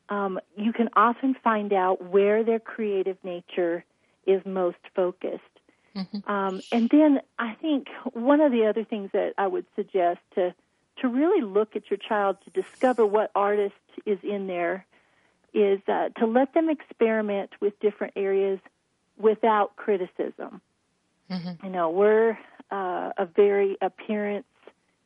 [0.10, 3.84] um, you can often find out where their creative nature
[4.26, 5.42] is most focused.
[5.96, 6.30] Mm-hmm.
[6.30, 10.54] Um, and then I think one of the other things that I would suggest to
[11.02, 13.76] to really look at your child to discover what artist
[14.08, 14.84] is in there
[15.54, 18.60] is uh, to let them experiment with different areas
[19.18, 20.62] without criticism.
[21.30, 21.66] Mm-hmm.
[21.66, 22.38] You know, we're
[22.72, 24.46] uh, a very appearance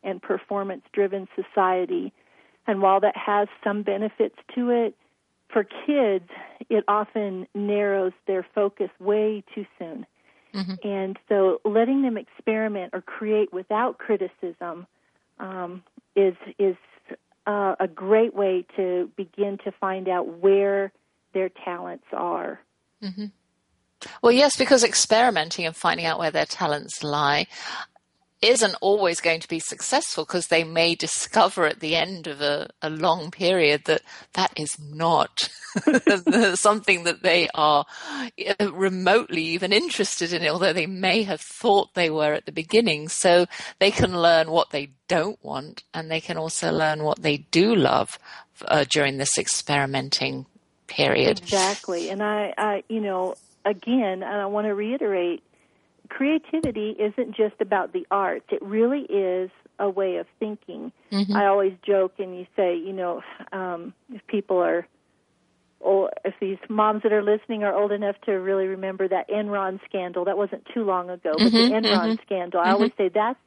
[0.03, 2.13] and performance driven society.
[2.67, 4.95] And while that has some benefits to it,
[5.51, 6.29] for kids,
[6.69, 10.05] it often narrows their focus way too soon.
[10.53, 10.87] Mm-hmm.
[10.87, 14.85] And so letting them experiment or create without criticism
[15.39, 15.83] um,
[16.15, 16.75] is is
[17.47, 20.91] uh, a great way to begin to find out where
[21.33, 22.59] their talents are.
[23.01, 23.25] Mm-hmm.
[24.21, 27.47] Well, yes, because experimenting and finding out where their talents lie
[28.41, 32.69] isn't always going to be successful because they may discover at the end of a,
[32.81, 34.01] a long period that
[34.33, 35.49] that is not
[36.55, 37.85] something that they are
[38.59, 43.09] uh, remotely even interested in, although they may have thought they were at the beginning.
[43.09, 43.45] So
[43.79, 47.75] they can learn what they don't want and they can also learn what they do
[47.75, 48.17] love
[48.67, 50.47] uh, during this experimenting
[50.87, 51.39] period.
[51.39, 52.09] Exactly.
[52.09, 53.35] And I, I you know,
[53.65, 55.43] again, I want to reiterate
[56.11, 58.45] creativity isn't just about the arts.
[58.49, 59.49] It really is
[59.79, 60.91] a way of thinking.
[61.11, 61.33] Mm-hmm.
[61.33, 63.21] I always joke and you say, you know,
[63.53, 64.85] um, if people are,
[65.79, 69.79] or if these moms that are listening are old enough to really remember that Enron
[69.85, 73.03] scandal, that wasn't too long ago, but mm-hmm, the Enron mm-hmm, scandal, I always mm-hmm.
[73.03, 73.39] say that's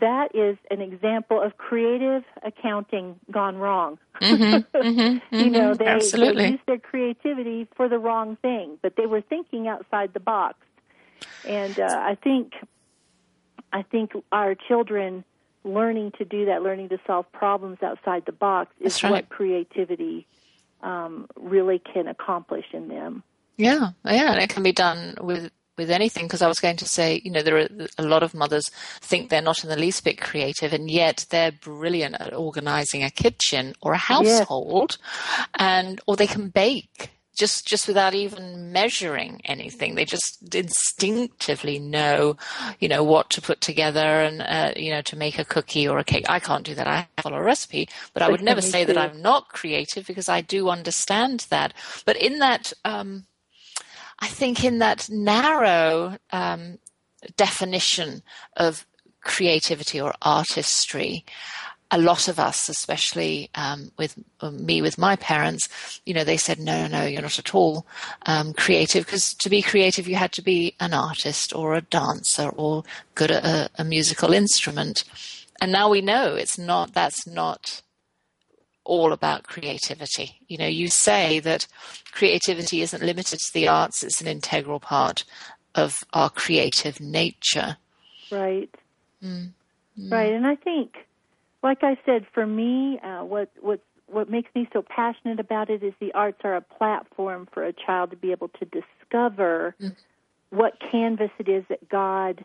[0.00, 3.98] that is an example of creative accounting gone wrong.
[4.20, 9.06] Mm-hmm, mm-hmm, you know, they, they used their creativity for the wrong thing, but they
[9.06, 10.58] were thinking outside the box.
[11.46, 12.52] And uh, I think,
[13.72, 15.24] I think our children
[15.64, 20.26] learning to do that, learning to solve problems outside the box, is what creativity
[20.82, 23.22] um, really can accomplish in them.
[23.56, 26.26] Yeah, yeah, and it can be done with with anything.
[26.26, 29.30] Because I was going to say, you know, there are a lot of mothers think
[29.30, 33.74] they're not in the least bit creative, and yet they're brilliant at organizing a kitchen
[33.82, 35.48] or a household, yes.
[35.56, 39.94] and or they can bake just just without even measuring anything.
[39.94, 42.36] They just instinctively know,
[42.80, 45.98] you know, what to put together and uh, you know to make a cookie or
[45.98, 46.26] a cake.
[46.28, 46.86] I can't do that.
[46.86, 50.40] I follow a recipe, but I would never say that I'm not creative because I
[50.40, 51.72] do understand that.
[52.04, 52.72] But in that.
[52.84, 53.24] Um,
[54.20, 56.78] I think in that narrow um,
[57.36, 58.22] definition
[58.56, 58.84] of
[59.22, 61.24] creativity or artistry,
[61.90, 66.36] a lot of us, especially um, with um, me, with my parents, you know, they
[66.36, 67.86] said, no, no, no, you're not at all
[68.26, 72.50] um, creative because to be creative, you had to be an artist or a dancer
[72.50, 72.84] or
[73.14, 75.04] good at a, a musical instrument.
[75.60, 77.80] And now we know it's not, that's not
[78.84, 80.40] all about creativity.
[80.46, 81.66] You know, you say that
[82.12, 85.24] creativity isn't limited to the arts, it's an integral part
[85.74, 87.76] of our creative nature.
[88.30, 88.74] Right.
[89.22, 89.52] Mm.
[89.98, 90.12] Mm.
[90.12, 90.32] Right.
[90.32, 91.06] And I think,
[91.62, 95.82] like I said, for me, uh, what, what, what makes me so passionate about it
[95.82, 99.74] is the arts are a platform for a child to be able to discover
[100.50, 102.44] what canvas it is that God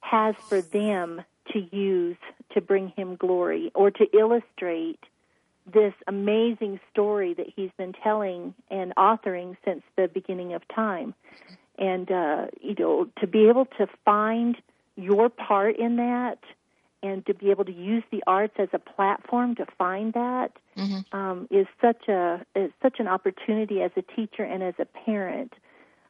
[0.00, 2.16] has for them to use
[2.54, 5.00] to bring him glory or to illustrate
[5.72, 11.14] this amazing story that he's been telling and authoring since the beginning of time.
[11.78, 14.56] And, uh, you know, to be able to find
[14.96, 16.38] your part in that
[17.02, 21.16] and to be able to use the arts as a platform to find that mm-hmm.
[21.16, 25.52] um, is such a is such an opportunity as a teacher and as a parent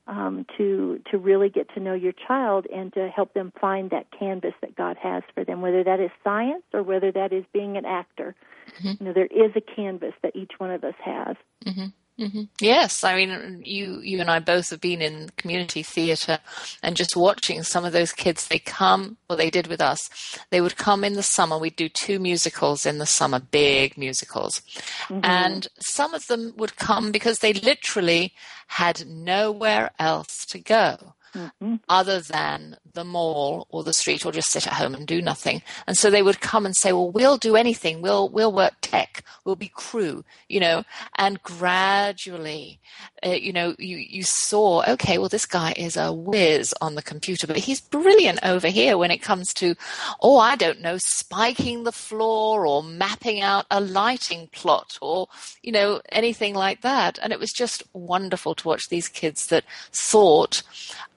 [0.09, 4.07] um, to to really get to know your child and to help them find that
[4.19, 7.77] canvas that God has for them, whether that is science or whether that is being
[7.77, 8.35] an actor.
[8.79, 8.93] Mm-hmm.
[8.99, 11.37] You know, there is a canvas that each one of us has.
[11.67, 11.87] Mm-hmm.
[12.19, 12.43] Mm-hmm.
[12.61, 16.41] Yes, I mean, you you and I both have been in community theatre,
[16.83, 18.49] and just watching some of those kids.
[18.49, 20.09] They come, well, they did with us.
[20.51, 21.57] They would come in the summer.
[21.57, 24.63] We'd do two musicals in the summer, big musicals,
[25.09, 25.21] mm-hmm.
[25.23, 28.33] and some of them would come because they literally
[28.67, 31.77] had nowhere else to go mm-hmm.
[31.89, 35.63] other than the mall or the street or just sit at home and do nothing.
[35.87, 38.03] And so they would come and say, well, we'll do anything.
[38.03, 39.25] We'll, we'll work tech.
[39.45, 40.85] We'll be crew, you know,
[41.17, 42.81] and gradually,
[43.25, 47.03] uh, you know, you, you saw, okay, well, this guy is a whiz on the
[47.03, 49.75] computer, but he's brilliant over here when it comes to,
[50.21, 55.29] oh, I don't know, spiking the floor or mapping out a lighting plot or,
[55.63, 57.19] you know, anything like that.
[57.23, 60.63] And it was just wonderful to watch these kids that thought,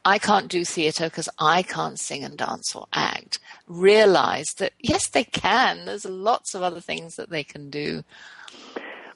[0.04, 5.10] I can't do theatre because I can't sing and dance or act, realize that yes,
[5.10, 5.86] they can.
[5.86, 8.04] There's lots of other things that they can do.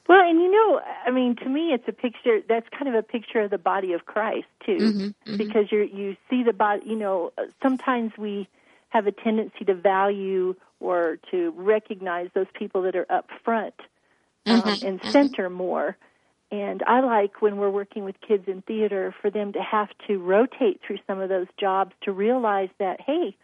[0.08, 2.40] Well, and you know, I mean, to me, it's a picture.
[2.48, 5.38] That's kind of a picture of the body of Christ too, mm-hmm, mm-hmm.
[5.38, 6.84] because you you see the body.
[6.86, 7.34] You know,
[7.64, 8.48] sometimes we
[8.90, 13.74] have a tendency to value or to recognize those people that are up front
[14.46, 15.10] um, mm-hmm, and mm-hmm.
[15.10, 15.98] center more.
[16.52, 20.20] And I like when we're working with kids in theater for them to have to
[20.20, 23.36] rotate through some of those jobs to realize that, hey,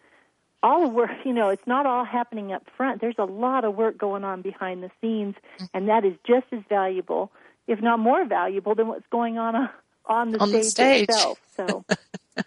[0.62, 3.00] all the work, you know, it's not all happening up front.
[3.00, 5.34] There's a lot of work going on behind the scenes,
[5.74, 7.32] and that is just as valuable,
[7.66, 9.68] if not more valuable, than what's going on uh,
[10.06, 11.40] on the, on stage, the stage itself.
[11.56, 11.84] So.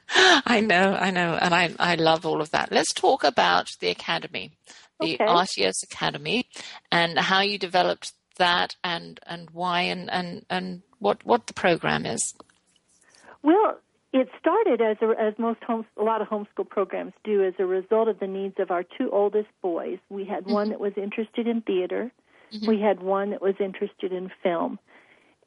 [0.10, 2.72] I know, I know, and I I love all of that.
[2.72, 4.52] Let's talk about the academy,
[5.00, 5.26] the okay.
[5.26, 6.48] Artios Academy,
[6.92, 12.06] and how you developed that and and why and and and what what the program
[12.06, 12.34] is.
[13.44, 13.78] Well,
[14.14, 17.66] it started as a, as most homes, a lot of homeschool programs do, as a
[17.66, 20.00] result of the needs of our two oldest boys.
[20.10, 22.12] We had one that was interested in theater.
[22.66, 24.80] We had one that was interested in film.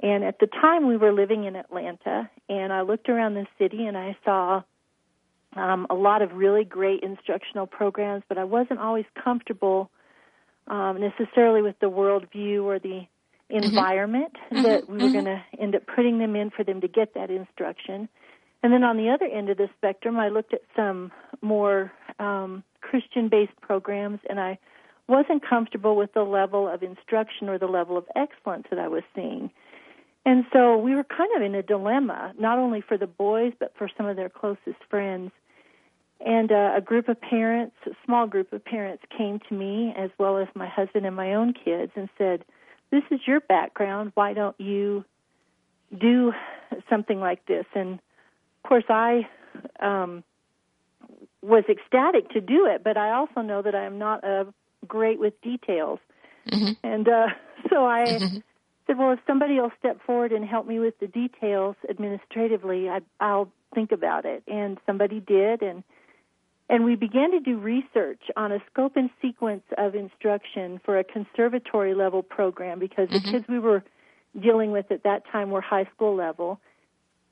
[0.00, 3.86] And at the time, we were living in Atlanta, and I looked around the city
[3.86, 4.62] and I saw
[5.56, 9.90] um, a lot of really great instructional programs, but I wasn't always comfortable
[10.68, 13.06] um, necessarily with the worldview or the
[13.50, 17.14] environment that we were going to end up putting them in for them to get
[17.14, 18.08] that instruction.
[18.62, 22.64] And then on the other end of the spectrum, I looked at some more um,
[22.80, 24.58] Christian based programs, and I
[25.06, 29.02] wasn't comfortable with the level of instruction or the level of excellence that I was
[29.14, 29.50] seeing.
[30.26, 33.72] And so we were kind of in a dilemma, not only for the boys, but
[33.78, 35.30] for some of their closest friends.
[36.24, 40.10] And uh, a group of parents, a small group of parents, came to me, as
[40.18, 42.44] well as my husband and my own kids, and said,
[42.90, 44.12] This is your background.
[44.14, 45.04] Why don't you
[45.96, 46.32] do
[46.90, 47.66] something like this?
[47.74, 49.28] And of course, I
[49.80, 50.24] um,
[51.40, 54.44] was ecstatic to do it, but I also know that I am not uh,
[54.86, 56.00] great with details.
[56.82, 57.28] And uh,
[57.70, 58.18] so I
[58.86, 63.00] said, well, if somebody will step forward and help me with the details administratively, I,
[63.20, 64.42] I'll think about it.
[64.48, 65.84] And somebody did, and
[66.68, 71.04] and we began to do research on a scope and sequence of instruction for a
[71.04, 73.82] conservatory level program because the kids we were
[74.38, 76.60] dealing with at that time were high school level,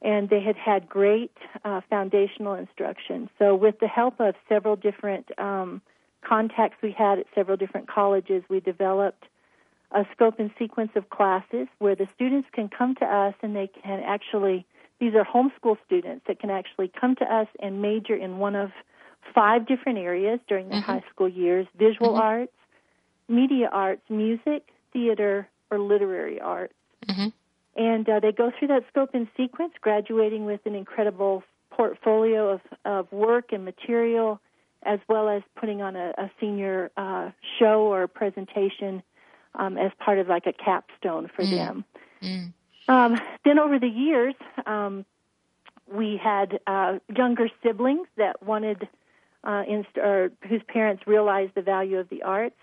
[0.00, 1.32] and they had had great
[1.64, 3.28] uh, foundational instruction.
[3.38, 5.82] So, with the help of several different um,
[6.26, 9.24] contacts we had at several different colleges, we developed
[9.92, 13.68] a scope and sequence of classes where the students can come to us and they
[13.68, 14.66] can actually,
[14.98, 18.70] these are homeschool students that can actually come to us and major in one of
[19.34, 22.52] five different areas during their high school years visual arts,
[23.28, 26.74] media arts, music, theater, or literary arts.
[27.76, 32.60] And uh, they go through that scope and sequence, graduating with an incredible portfolio of,
[32.84, 34.40] of work and material,
[34.82, 39.02] as well as putting on a, a senior uh, show or presentation
[39.56, 41.84] um, as part of like a capstone for them.
[42.88, 45.04] Um, then over the years, um,
[45.92, 48.88] we had uh, younger siblings that wanted,
[49.46, 52.56] uh, inst- or whose parents realized the value of the arts,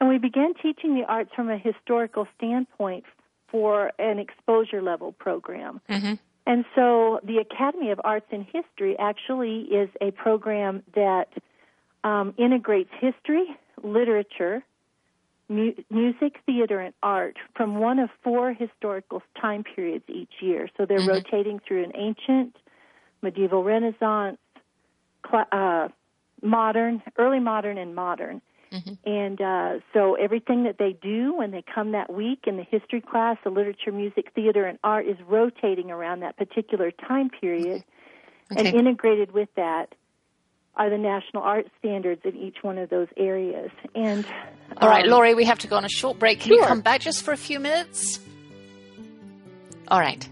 [0.00, 3.04] and we began teaching the arts from a historical standpoint
[3.48, 5.80] for an exposure level program.
[6.46, 11.28] And so the Academy of Arts and History actually is a program that
[12.02, 13.46] um, integrates history,
[13.82, 14.62] literature,
[15.48, 20.68] mu- music, theater, and art from one of four historical time periods each year.
[20.76, 22.56] So they're rotating through an ancient,
[23.22, 24.38] medieval Renaissance,
[25.22, 25.88] cla uh,
[26.44, 28.40] modern, early modern, and modern.
[29.06, 33.02] And uh, so everything that they do when they come that week in the history
[33.02, 37.84] class, the literature, music, theater, and art is rotating around that particular time period.
[38.50, 38.78] And Okay.
[38.78, 39.94] integrated with that
[40.76, 43.70] are the national art standards in each one of those areas.
[43.94, 44.24] And
[44.80, 46.40] All right, um, Lori, we have to go on a short break.
[46.40, 48.18] Can you come back just for a few minutes?
[49.88, 50.26] All right.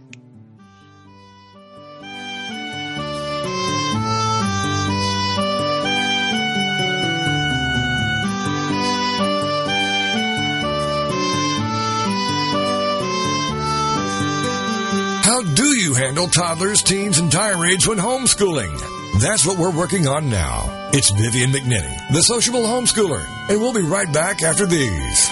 [15.43, 19.21] Do you handle toddlers, teens, and tirades when homeschooling?
[19.21, 20.91] That's what we're working on now.
[20.93, 25.31] It's Vivian McNinney, the sociable homeschooler, and we'll be right back after these.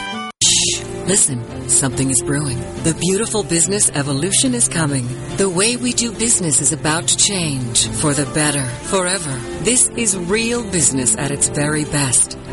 [1.06, 2.58] Listen, something is brewing.
[2.82, 5.06] The beautiful business evolution is coming.
[5.36, 9.32] The way we do business is about to change for the better, forever.
[9.62, 12.36] This is real business at its very best.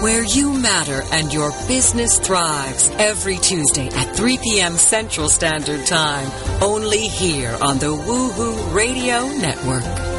[0.00, 4.76] where you matter and your business thrives every Tuesday at 3 p.m.
[4.76, 6.30] Central Standard Time,
[6.62, 10.09] only here on the Woohoo Radio Network.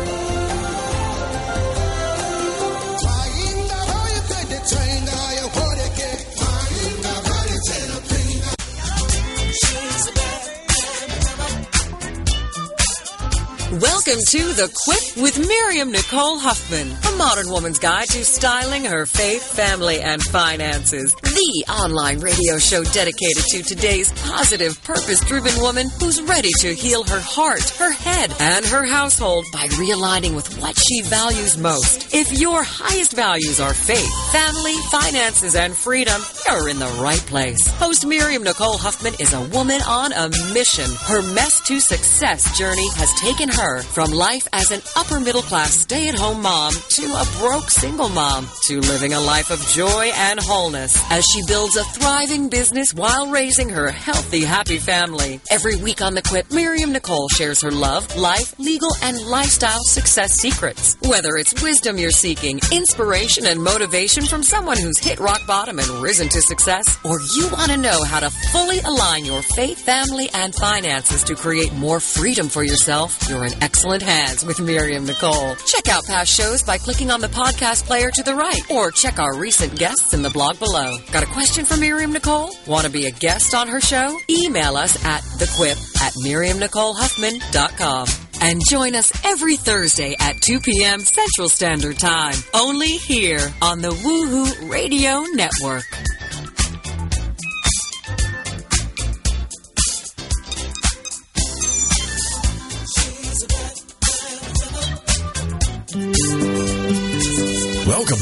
[14.11, 19.05] Welcome to The Quip with Miriam Nicole Huffman, a modern woman's guide to styling her
[19.05, 21.15] faith, family, and finances.
[21.41, 27.03] The online radio show dedicated to today's positive, purpose driven woman who's ready to heal
[27.03, 32.13] her heart, her head, and her household by realigning with what she values most.
[32.13, 37.67] If your highest values are faith, family, finances, and freedom, you're in the right place.
[37.79, 40.91] Host Miriam Nicole Huffman is a woman on a mission.
[41.07, 45.73] Her mess to success journey has taken her from life as an upper middle class
[45.73, 50.11] stay at home mom to a broke single mom to living a life of joy
[50.13, 55.39] and wholeness as she builds a thriving business while raising her healthy, happy family.
[55.49, 60.33] Every week on The Quip, Miriam Nicole shares her love, life, legal, and lifestyle success
[60.33, 60.97] secrets.
[61.07, 65.87] Whether it's wisdom you're seeking, inspiration and motivation from someone who's hit rock bottom and
[66.01, 70.29] risen to success, or you want to know how to fully align your faith, family,
[70.33, 75.55] and finances to create more freedom for yourself, you're in excellent hands with Miriam Nicole.
[75.65, 79.17] Check out past shows by clicking on the podcast player to the right, or check
[79.17, 80.97] our recent guests in the blog below.
[81.11, 82.51] Got a question for Miriam Nicole?
[82.67, 84.17] Want to be a guest on her show?
[84.29, 88.07] Email us at thequip at miriamnicolehuffman.com.
[88.41, 91.01] And join us every Thursday at 2 p.m.
[91.01, 92.33] Central Standard Time.
[92.53, 95.85] Only here on the Woohoo Radio Network.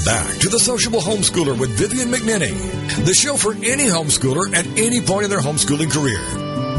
[0.10, 2.58] Back to the Sociable Homeschooler with Vivian McNinney,
[3.06, 6.18] the show for any homeschooler at any point in their homeschooling career.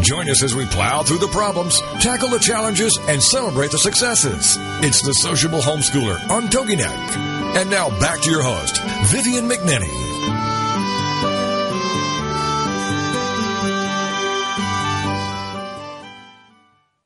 [0.02, 4.56] Join us as we plow through the problems, tackle the challenges, and celebrate the successes.
[4.82, 7.54] It's the Sociable Homeschooler on TogiNet.
[7.54, 10.10] And now back to your host, Vivian McNinney.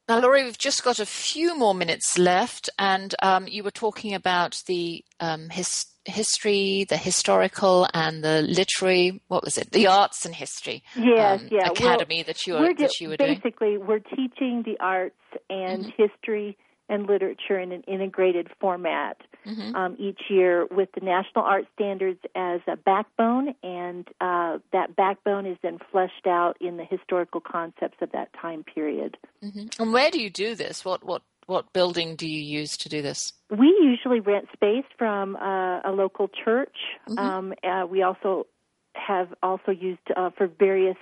[0.08, 4.14] Now, Lori, we've just got a few more minutes left, and um, you were talking
[4.14, 9.20] about the um, his, history, the historical, and the literary.
[9.28, 9.70] What was it?
[9.72, 10.82] The arts and history.
[10.96, 11.68] Yes, um, yeah.
[11.70, 13.34] Academy well, that you were that you were doing.
[13.34, 15.14] basically we're teaching the arts
[15.50, 16.02] and Mm-hmm.
[16.02, 16.56] history
[16.90, 19.74] and literature in an integrated format Mhm.
[19.74, 25.44] um, each year with the national art standards as a backbone, and uh, that backbone
[25.46, 29.16] is then fleshed out in the historical concepts of that time period.
[29.42, 29.78] Mhm.
[29.80, 30.84] And where do you do this?
[30.84, 33.32] What what what building do you use to do this?
[33.50, 36.76] We usually rent space from uh, a local church.
[37.16, 38.46] Um, uh, we also
[38.94, 40.96] have also used uh, for various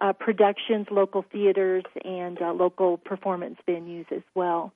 [0.00, 4.72] uh, productions, local theaters, and uh, local performance venues as well.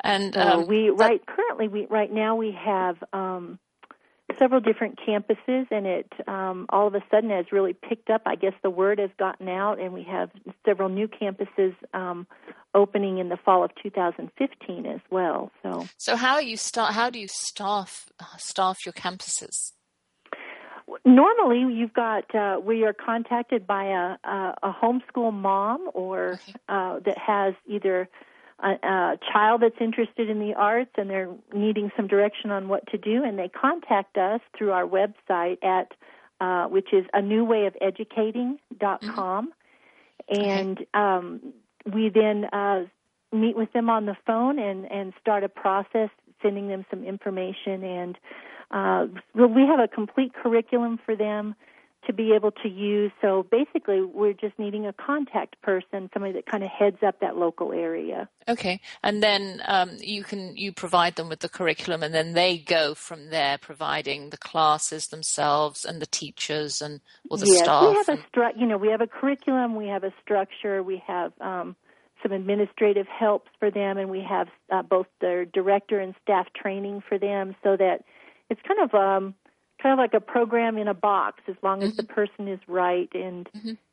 [0.00, 3.58] And So um, we right currently we right now we have um,
[4.38, 8.22] several different campuses, and it um, all of a sudden has really picked up.
[8.26, 10.30] I guess the word has gotten out, and we have
[10.64, 12.26] several new campuses um,
[12.74, 15.50] opening in the fall of 2015 as well.
[15.62, 16.94] So so how you start?
[16.94, 18.08] How do you staff
[18.38, 19.72] staff your campuses?
[21.04, 27.00] normally you've got uh, we are contacted by a, a, a homeschool mom or uh,
[27.04, 28.08] that has either
[28.64, 32.86] a, a child that's interested in the arts and they're needing some direction on what
[32.88, 35.92] to do, and they contact us through our website at
[36.40, 39.52] uh, which is a new way of educating.com.
[40.28, 41.52] And um,
[41.92, 42.84] we then uh,
[43.32, 46.10] meet with them on the phone and, and start a process,
[46.42, 47.84] sending them some information.
[47.84, 48.18] And
[48.70, 51.54] uh, we have a complete curriculum for them
[52.06, 53.12] to be able to use.
[53.20, 57.36] So basically, we're just needing a contact person, somebody that kind of heads up that
[57.36, 58.28] local area.
[58.48, 62.58] Okay, and then um, you can you provide them with the curriculum, and then they
[62.58, 67.00] go from there, providing the classes themselves and the teachers and
[67.30, 67.88] all the yes, staff.
[67.88, 70.82] we have and- a stru- you know we have a curriculum, we have a structure,
[70.82, 71.76] we have um,
[72.22, 77.02] some administrative helps for them, and we have uh, both their director and staff training
[77.08, 78.04] for them, so that
[78.50, 79.34] it's kind of um,
[79.84, 82.14] kind of like a program in a box, as long as the Mm-hmm.
[82.14, 83.48] person is right and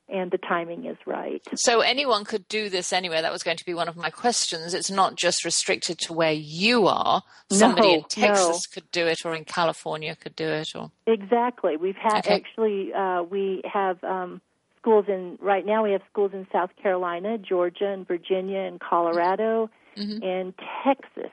[0.09, 1.41] and the timing is right.
[1.55, 3.21] So anyone could do this anywhere.
[3.21, 4.73] That was going to be one of my questions.
[4.73, 7.23] It's not just restricted to where you are.
[7.49, 11.77] Somebody in No, Texas could do it, or in California could do it, or Exactly.
[11.77, 12.35] We've had Okay.
[12.35, 14.41] actually uh, we have um,
[14.81, 15.83] schools in right now.
[15.83, 21.31] We have schools in South Carolina, Georgia, and Virginia, and Colorado, and Texas,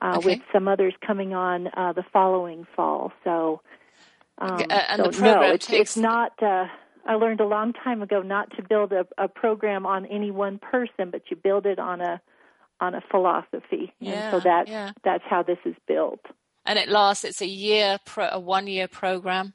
[0.00, 0.16] uh.
[0.18, 0.26] Okay.
[0.28, 3.12] with some others coming on uh, the following fall.
[3.24, 3.60] So,
[4.38, 6.32] um, Okay, uh, and so the program no, it's, takes- it's not.
[6.42, 6.66] Uh,
[7.06, 10.58] I learned a long time ago not to build a, a program on any one
[10.58, 12.20] person, but you build it on a
[12.80, 14.92] on a philosophy, and so that's yeah.
[15.02, 16.20] that's how this is built.
[16.66, 17.24] and it lasts.
[17.24, 19.54] It's a year, pro, a one-year program.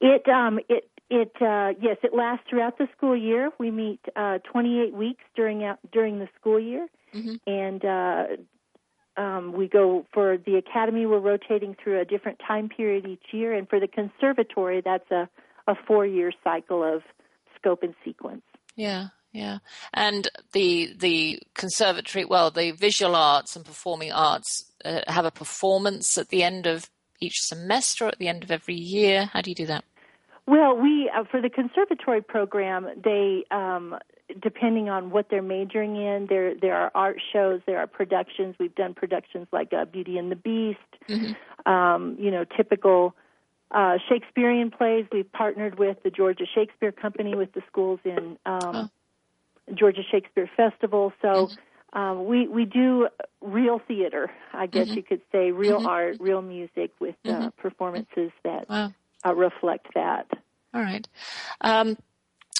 [0.00, 3.50] It um it it uh yes it lasts throughout the school year.
[3.58, 7.36] We meet uh 28 weeks during out during the school year, Mm-hmm.
[7.50, 8.24] and uh
[9.18, 11.04] um, we go for the academy.
[11.04, 15.28] We're rotating through a different time period each year, and for the conservatory, that's a
[15.66, 17.02] a four year cycle of
[17.56, 18.42] scope and sequence.
[18.74, 19.58] Yeah, yeah.
[19.92, 26.16] And the the conservatory, well, the visual arts and performing arts uh, have a performance
[26.16, 26.88] at the end of
[27.20, 29.28] each semester, at the end of every year.
[29.32, 29.84] How do you do that?
[30.46, 33.98] Well, we uh, for the conservatory program, they um,
[34.40, 38.56] depending on what they're majoring in, there there are art shows, there are productions.
[38.58, 41.70] We've done productions like uh, Beauty and the Beast, mm-hmm.
[41.70, 43.14] um, you know, typical
[43.70, 45.06] uh, Shakespearean plays.
[45.12, 48.88] We've partnered with the Georgia Shakespeare Company with the schools in um, oh.
[49.74, 51.12] Georgia Shakespeare Festival.
[51.22, 51.28] So.
[51.28, 51.54] Mm-hmm.
[51.90, 53.08] Um, we we do
[53.40, 54.96] real theater, I guess mm-hmm.
[54.98, 55.86] you could say, real mm-hmm.
[55.86, 57.48] art, real music with uh, mm-hmm.
[57.56, 58.92] performances that wow.
[59.24, 60.26] uh, reflect that.
[60.74, 61.08] All right.
[61.62, 61.96] Um,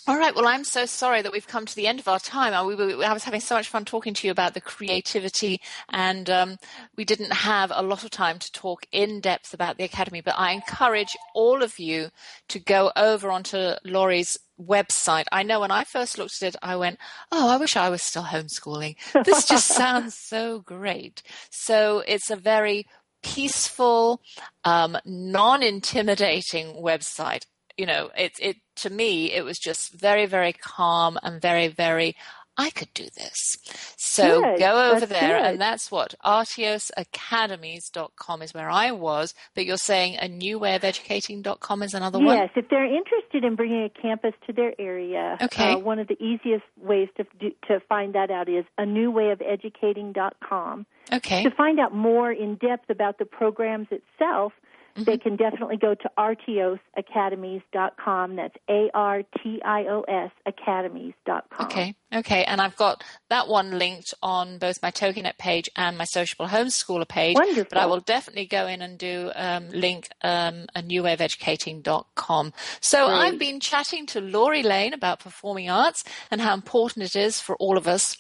[0.07, 0.35] all right.
[0.35, 2.55] Well, I'm so sorry that we've come to the end of our time.
[2.55, 6.31] I, we, I was having so much fun talking to you about the creativity, and
[6.31, 6.57] um,
[6.97, 10.21] we didn't have a lot of time to talk in depth about the academy.
[10.21, 12.09] But I encourage all of you
[12.49, 15.25] to go over onto Lori's website.
[15.33, 16.99] I know when I first looked at it, I went,
[17.31, 18.97] "Oh, I wish I was still homeschooling.
[19.25, 22.87] This just sounds so great." So it's a very
[23.23, 24.23] peaceful,
[24.65, 27.45] um, non-intimidating website
[27.79, 32.17] you know, it, it, to me, it was just very, very calm and very, very,
[32.57, 33.57] I could do this.
[33.97, 34.59] So good.
[34.59, 35.47] go over there, good.
[35.47, 39.33] and that's what artiosacademies.com is where I was.
[39.55, 42.37] But you're saying a new way of educating.com is another yes, one?
[42.37, 45.75] Yes, if they're interested in bringing a campus to their area, okay.
[45.75, 49.13] Uh, one of the easiest ways to, do, to find that out is a new
[49.13, 50.85] way of educating.com.
[51.13, 51.45] Okay.
[51.45, 54.53] To find out more in depth about the programs itself,
[54.99, 55.11] Mm-hmm.
[55.11, 58.37] They can definitely go to artiosacademies.com.
[58.37, 61.67] That's A R T I O S academies.com.
[61.67, 62.45] Okay, okay.
[62.45, 67.07] And I've got that one linked on both my TogiNet page and my Sociable Homeschooler
[67.07, 67.37] page.
[67.37, 67.67] Wonderful.
[67.71, 72.53] But I will definitely go in and do um, link um, a newwayofeducating.com.
[72.81, 73.17] So Great.
[73.17, 77.57] I've been chatting to Lori Lane about performing arts and how important it is for
[77.57, 78.17] all of us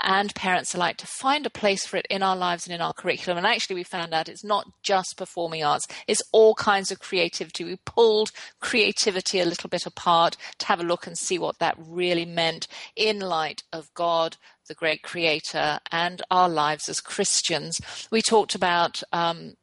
[0.00, 2.92] and parents alike to find a place for it in our lives and in our
[2.92, 3.38] curriculum.
[3.38, 7.64] And actually, we found out it's not just performing arts, it's all kinds of creativity.
[7.64, 11.76] We pulled creativity a little bit apart to have a look and see what that
[11.78, 14.36] really meant in light of God,
[14.68, 17.80] the great creator, and our lives as Christians.
[18.10, 19.54] We talked about um,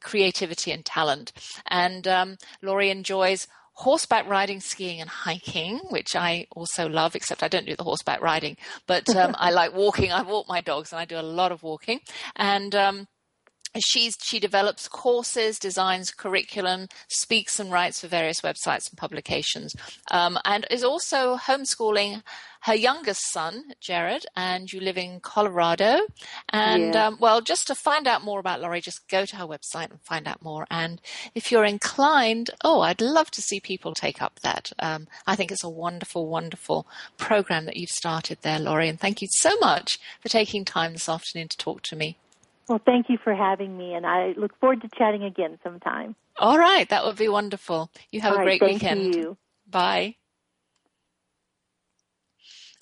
[0.00, 1.32] creativity and talent.
[1.66, 3.46] And um, Lori enjoys
[3.80, 8.20] horseback riding, skiing, and hiking, which I also love, except I don't do the horseback
[8.20, 8.56] riding,
[8.86, 10.12] but um, I like walking.
[10.12, 12.00] I walk my dogs and I do a lot of walking.
[12.36, 13.08] And um,
[13.78, 19.74] she's she develops courses, designs curriculum, speaks and writes for various websites and publications,
[20.10, 22.22] um, and is also homeschooling
[22.62, 26.00] her youngest son, Jared, and you live in Colorado.
[26.50, 27.06] And yeah.
[27.06, 30.00] um, well, just to find out more about Lori, just go to her website and
[30.02, 30.66] find out more.
[30.70, 31.00] And
[31.34, 34.72] if you're inclined, oh, I'd love to see people take up that.
[34.78, 38.88] Um, I think it's a wonderful, wonderful program that you've started there, Lori.
[38.88, 42.18] And thank you so much for taking time this afternoon to talk to me.
[42.70, 46.14] Well, thank you for having me, and I look forward to chatting again sometime.
[46.38, 47.90] All right, that would be wonderful.
[48.12, 49.12] You have All a great right, weekend.
[49.12, 49.36] You.
[49.68, 50.14] Bye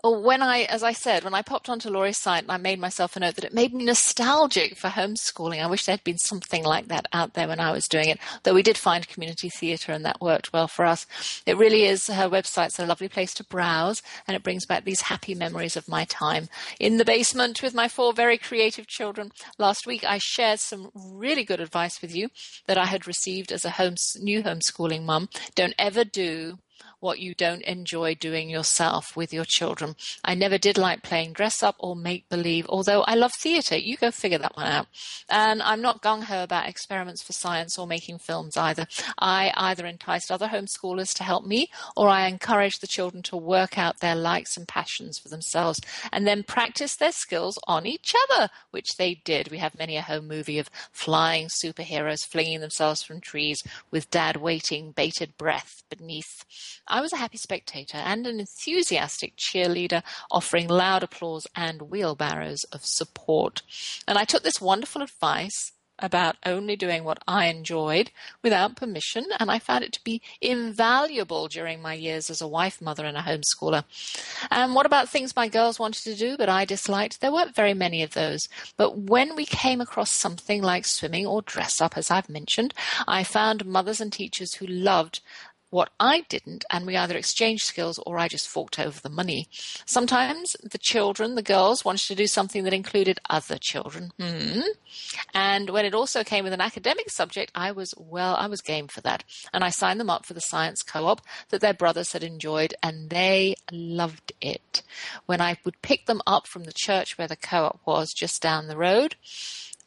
[0.04, 2.78] or when I, as I said, when I popped onto Lori's site and I made
[2.78, 5.62] myself a note that it made me nostalgic for homeschooling.
[5.62, 8.20] I wish there had been something like that out there when I was doing it,
[8.44, 11.06] though we did find community theatre and that worked well for us.
[11.46, 15.02] It really is, her website's a lovely place to browse and it brings back these
[15.02, 19.32] happy memories of my time in the basement with my four very creative children.
[19.58, 22.28] Last week I shared some really good advice with you
[22.66, 25.28] that I had received as a home, new homeschooling mum.
[25.54, 26.58] Don't ever do
[27.00, 29.94] what you don't enjoy doing yourself with your children.
[30.24, 33.76] I never did like playing dress up or make believe, although I love theatre.
[33.76, 34.86] You go figure that one out.
[35.28, 38.86] And I'm not gung ho about experiments for science or making films either.
[39.18, 43.78] I either enticed other homeschoolers to help me or I encouraged the children to work
[43.78, 45.80] out their likes and passions for themselves
[46.12, 49.50] and then practice their skills on each other, which they did.
[49.50, 54.36] We have many a home movie of flying superheroes flinging themselves from trees with dad
[54.36, 56.44] waiting bated breath beneath
[56.88, 62.84] I was a happy spectator and an enthusiastic cheerleader offering loud applause and wheelbarrows of
[62.84, 63.62] support.
[64.06, 68.10] And I took this wonderful advice about only doing what I enjoyed
[68.42, 72.80] without permission, and I found it to be invaluable during my years as a wife,
[72.80, 73.84] mother, and a homeschooler.
[74.50, 77.20] And what about things my girls wanted to do but I disliked?
[77.20, 78.48] There weren't very many of those.
[78.76, 82.74] But when we came across something like swimming or dress up, as I've mentioned,
[83.06, 85.20] I found mothers and teachers who loved
[85.70, 89.48] what I didn't, and we either exchanged skills or I just forked over the money.
[89.84, 94.12] Sometimes the children, the girls, wanted to do something that included other children.
[94.18, 94.60] Hmm.
[95.34, 98.88] And when it also came with an academic subject, I was, well, I was game
[98.88, 99.24] for that.
[99.52, 102.74] And I signed them up for the science co op that their brothers had enjoyed,
[102.82, 104.82] and they loved it.
[105.26, 108.42] When I would pick them up from the church where the co op was just
[108.42, 109.16] down the road,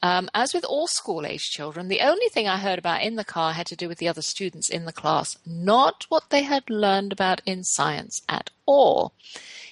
[0.01, 3.23] um, as with all school age children, the only thing I heard about in the
[3.23, 6.69] car had to do with the other students in the class, not what they had
[6.69, 9.13] learned about in science at all.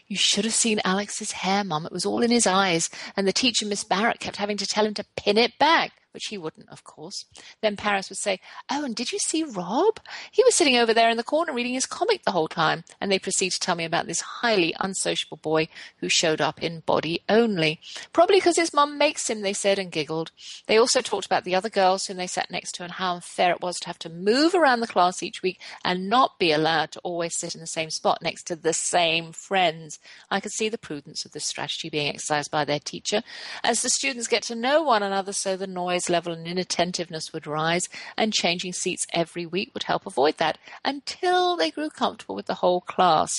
[0.07, 1.85] You should have seen Alex's hair, Mum.
[1.85, 4.85] It was all in his eyes, and the teacher, Miss Barrett, kept having to tell
[4.85, 7.25] him to pin it back which he wouldn't, of course.
[7.61, 8.39] Then Paris would say,
[8.69, 9.99] Oh, and did you see Rob?
[10.31, 12.83] He was sitting over there in the corner reading his comic the whole time.
[12.99, 16.81] And they proceed to tell me about this highly unsociable boy who showed up in
[16.81, 17.79] body only.
[18.13, 20.31] Probably because his mum makes him, they said, and giggled.
[20.67, 23.51] They also talked about the other girls whom they sat next to and how unfair
[23.51, 26.91] it was to have to move around the class each week and not be allowed
[26.91, 29.99] to always sit in the same spot next to the same friends.
[30.31, 33.21] I could see the prudence of this strategy being exercised by their teacher.
[33.63, 37.33] As the students get to know one another, so the noise noise level and inattentiveness
[37.33, 42.35] would rise, and changing seats every week would help avoid that until they grew comfortable
[42.35, 43.33] with the whole class.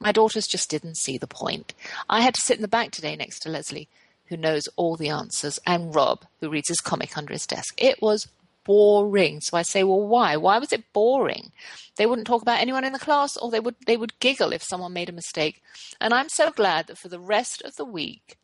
[0.00, 1.74] My daughters just didn't see the point.
[2.08, 3.88] I had to sit in the back today next to Leslie,
[4.26, 7.74] who knows all the answers, and Rob, who reads his comic under his desk.
[7.76, 8.28] It was
[8.64, 9.40] boring.
[9.40, 10.36] So I say, well, why?
[10.36, 11.50] Why was it boring?
[11.96, 14.62] They wouldn't talk about anyone in the class, or they would they would giggle if
[14.62, 15.62] someone made a mistake.
[16.00, 18.36] And I'm so glad that for the rest of the week,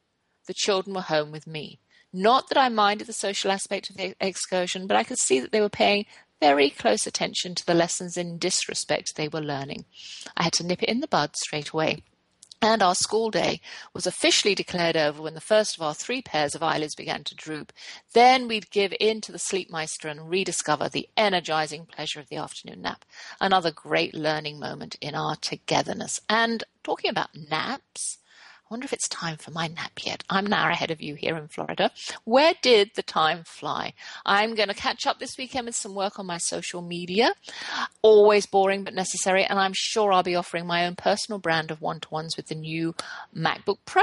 [0.46, 1.78] the children were home with me.
[2.12, 5.50] Not that I minded the social aspect of the excursion, but I could see that
[5.50, 6.06] they were paying
[6.40, 9.84] very close attention to the lessons in disrespect they were learning.
[10.36, 12.02] I had to nip it in the bud straight away.
[12.60, 13.60] And our school day
[13.92, 17.34] was officially declared over when the first of our three pairs of eyelids began to
[17.34, 17.72] droop.
[18.12, 22.82] Then we'd give in to the sleepmeister and rediscover the energizing pleasure of the afternoon
[22.82, 23.04] nap.
[23.40, 26.20] Another great learning moment in our togetherness.
[26.28, 28.18] And talking about naps,
[28.73, 30.25] wonder if it's time for my nap yet.
[30.31, 31.91] I'm an hour ahead of you here in Florida.
[32.25, 33.93] Where did the time fly?
[34.25, 37.35] I'm going to catch up this weekend with some work on my social media.
[38.01, 39.45] Always boring but necessary.
[39.45, 42.47] And I'm sure I'll be offering my own personal brand of one to ones with
[42.47, 42.95] the new
[43.37, 44.03] MacBook Pro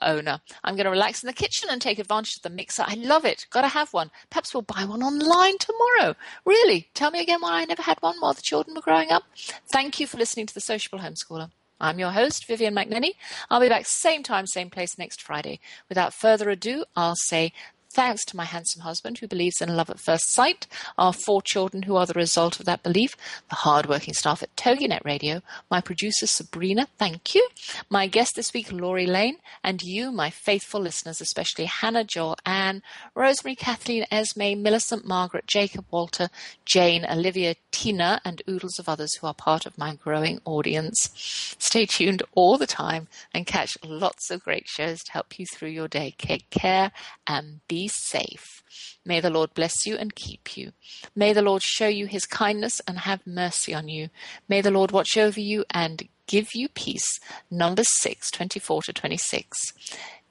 [0.00, 0.40] owner.
[0.62, 2.84] I'm going to relax in the kitchen and take advantage of the mixer.
[2.86, 3.46] I love it.
[3.50, 4.12] Got to have one.
[4.30, 6.14] Perhaps we'll buy one online tomorrow.
[6.44, 6.88] Really?
[6.94, 9.24] Tell me again why I never had one while the children were growing up.
[9.72, 11.50] Thank you for listening to the Sociable Homeschooler.
[11.80, 13.12] I'm your host, Vivian McNinney.
[13.50, 15.60] I'll be back same time, same place next Friday.
[15.88, 17.52] Without further ado, I'll say
[17.94, 20.66] thanks to my handsome husband who believes in love at first sight,
[20.98, 23.16] our four children who are the result of that belief,
[23.48, 27.48] the hard-working staff at TogiNet Radio, my producer Sabrina, thank you,
[27.88, 32.82] my guest this week Lori Lane, and you, my faithful listeners, especially Hannah, Joel, Anne,
[33.14, 36.28] Rosemary, Kathleen, Esme, Millicent, Margaret, Jacob, Walter,
[36.64, 41.10] Jane, Olivia, Tina, and oodles of others who are part of my growing audience.
[41.58, 45.68] Stay tuned all the time and catch lots of great shows to help you through
[45.68, 46.14] your day.
[46.18, 46.90] Take care
[47.26, 48.62] and be safe.
[49.04, 50.72] May the Lord bless you and keep you.
[51.14, 54.08] May the Lord show you his kindness and have mercy on you.
[54.48, 57.20] May the Lord watch over you and give you peace.
[57.50, 59.72] Numbers 6, 24 to 26.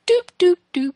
[0.08, 0.93] Doop, doop, doop.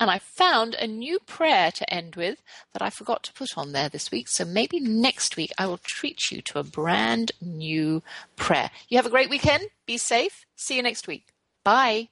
[0.00, 3.72] And I found a new prayer to end with that I forgot to put on
[3.72, 4.28] there this week.
[4.28, 8.02] So maybe next week I will treat you to a brand new
[8.36, 8.70] prayer.
[8.88, 9.64] You have a great weekend.
[9.86, 10.46] Be safe.
[10.56, 11.28] See you next week.
[11.64, 12.08] Bye.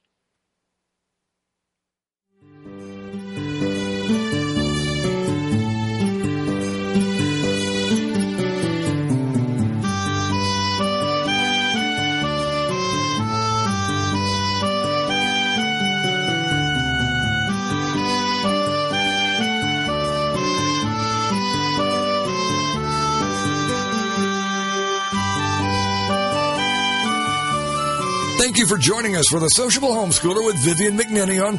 [28.50, 31.48] Thank you for joining us for the Sociable Homeschooler with Vivian McNinney on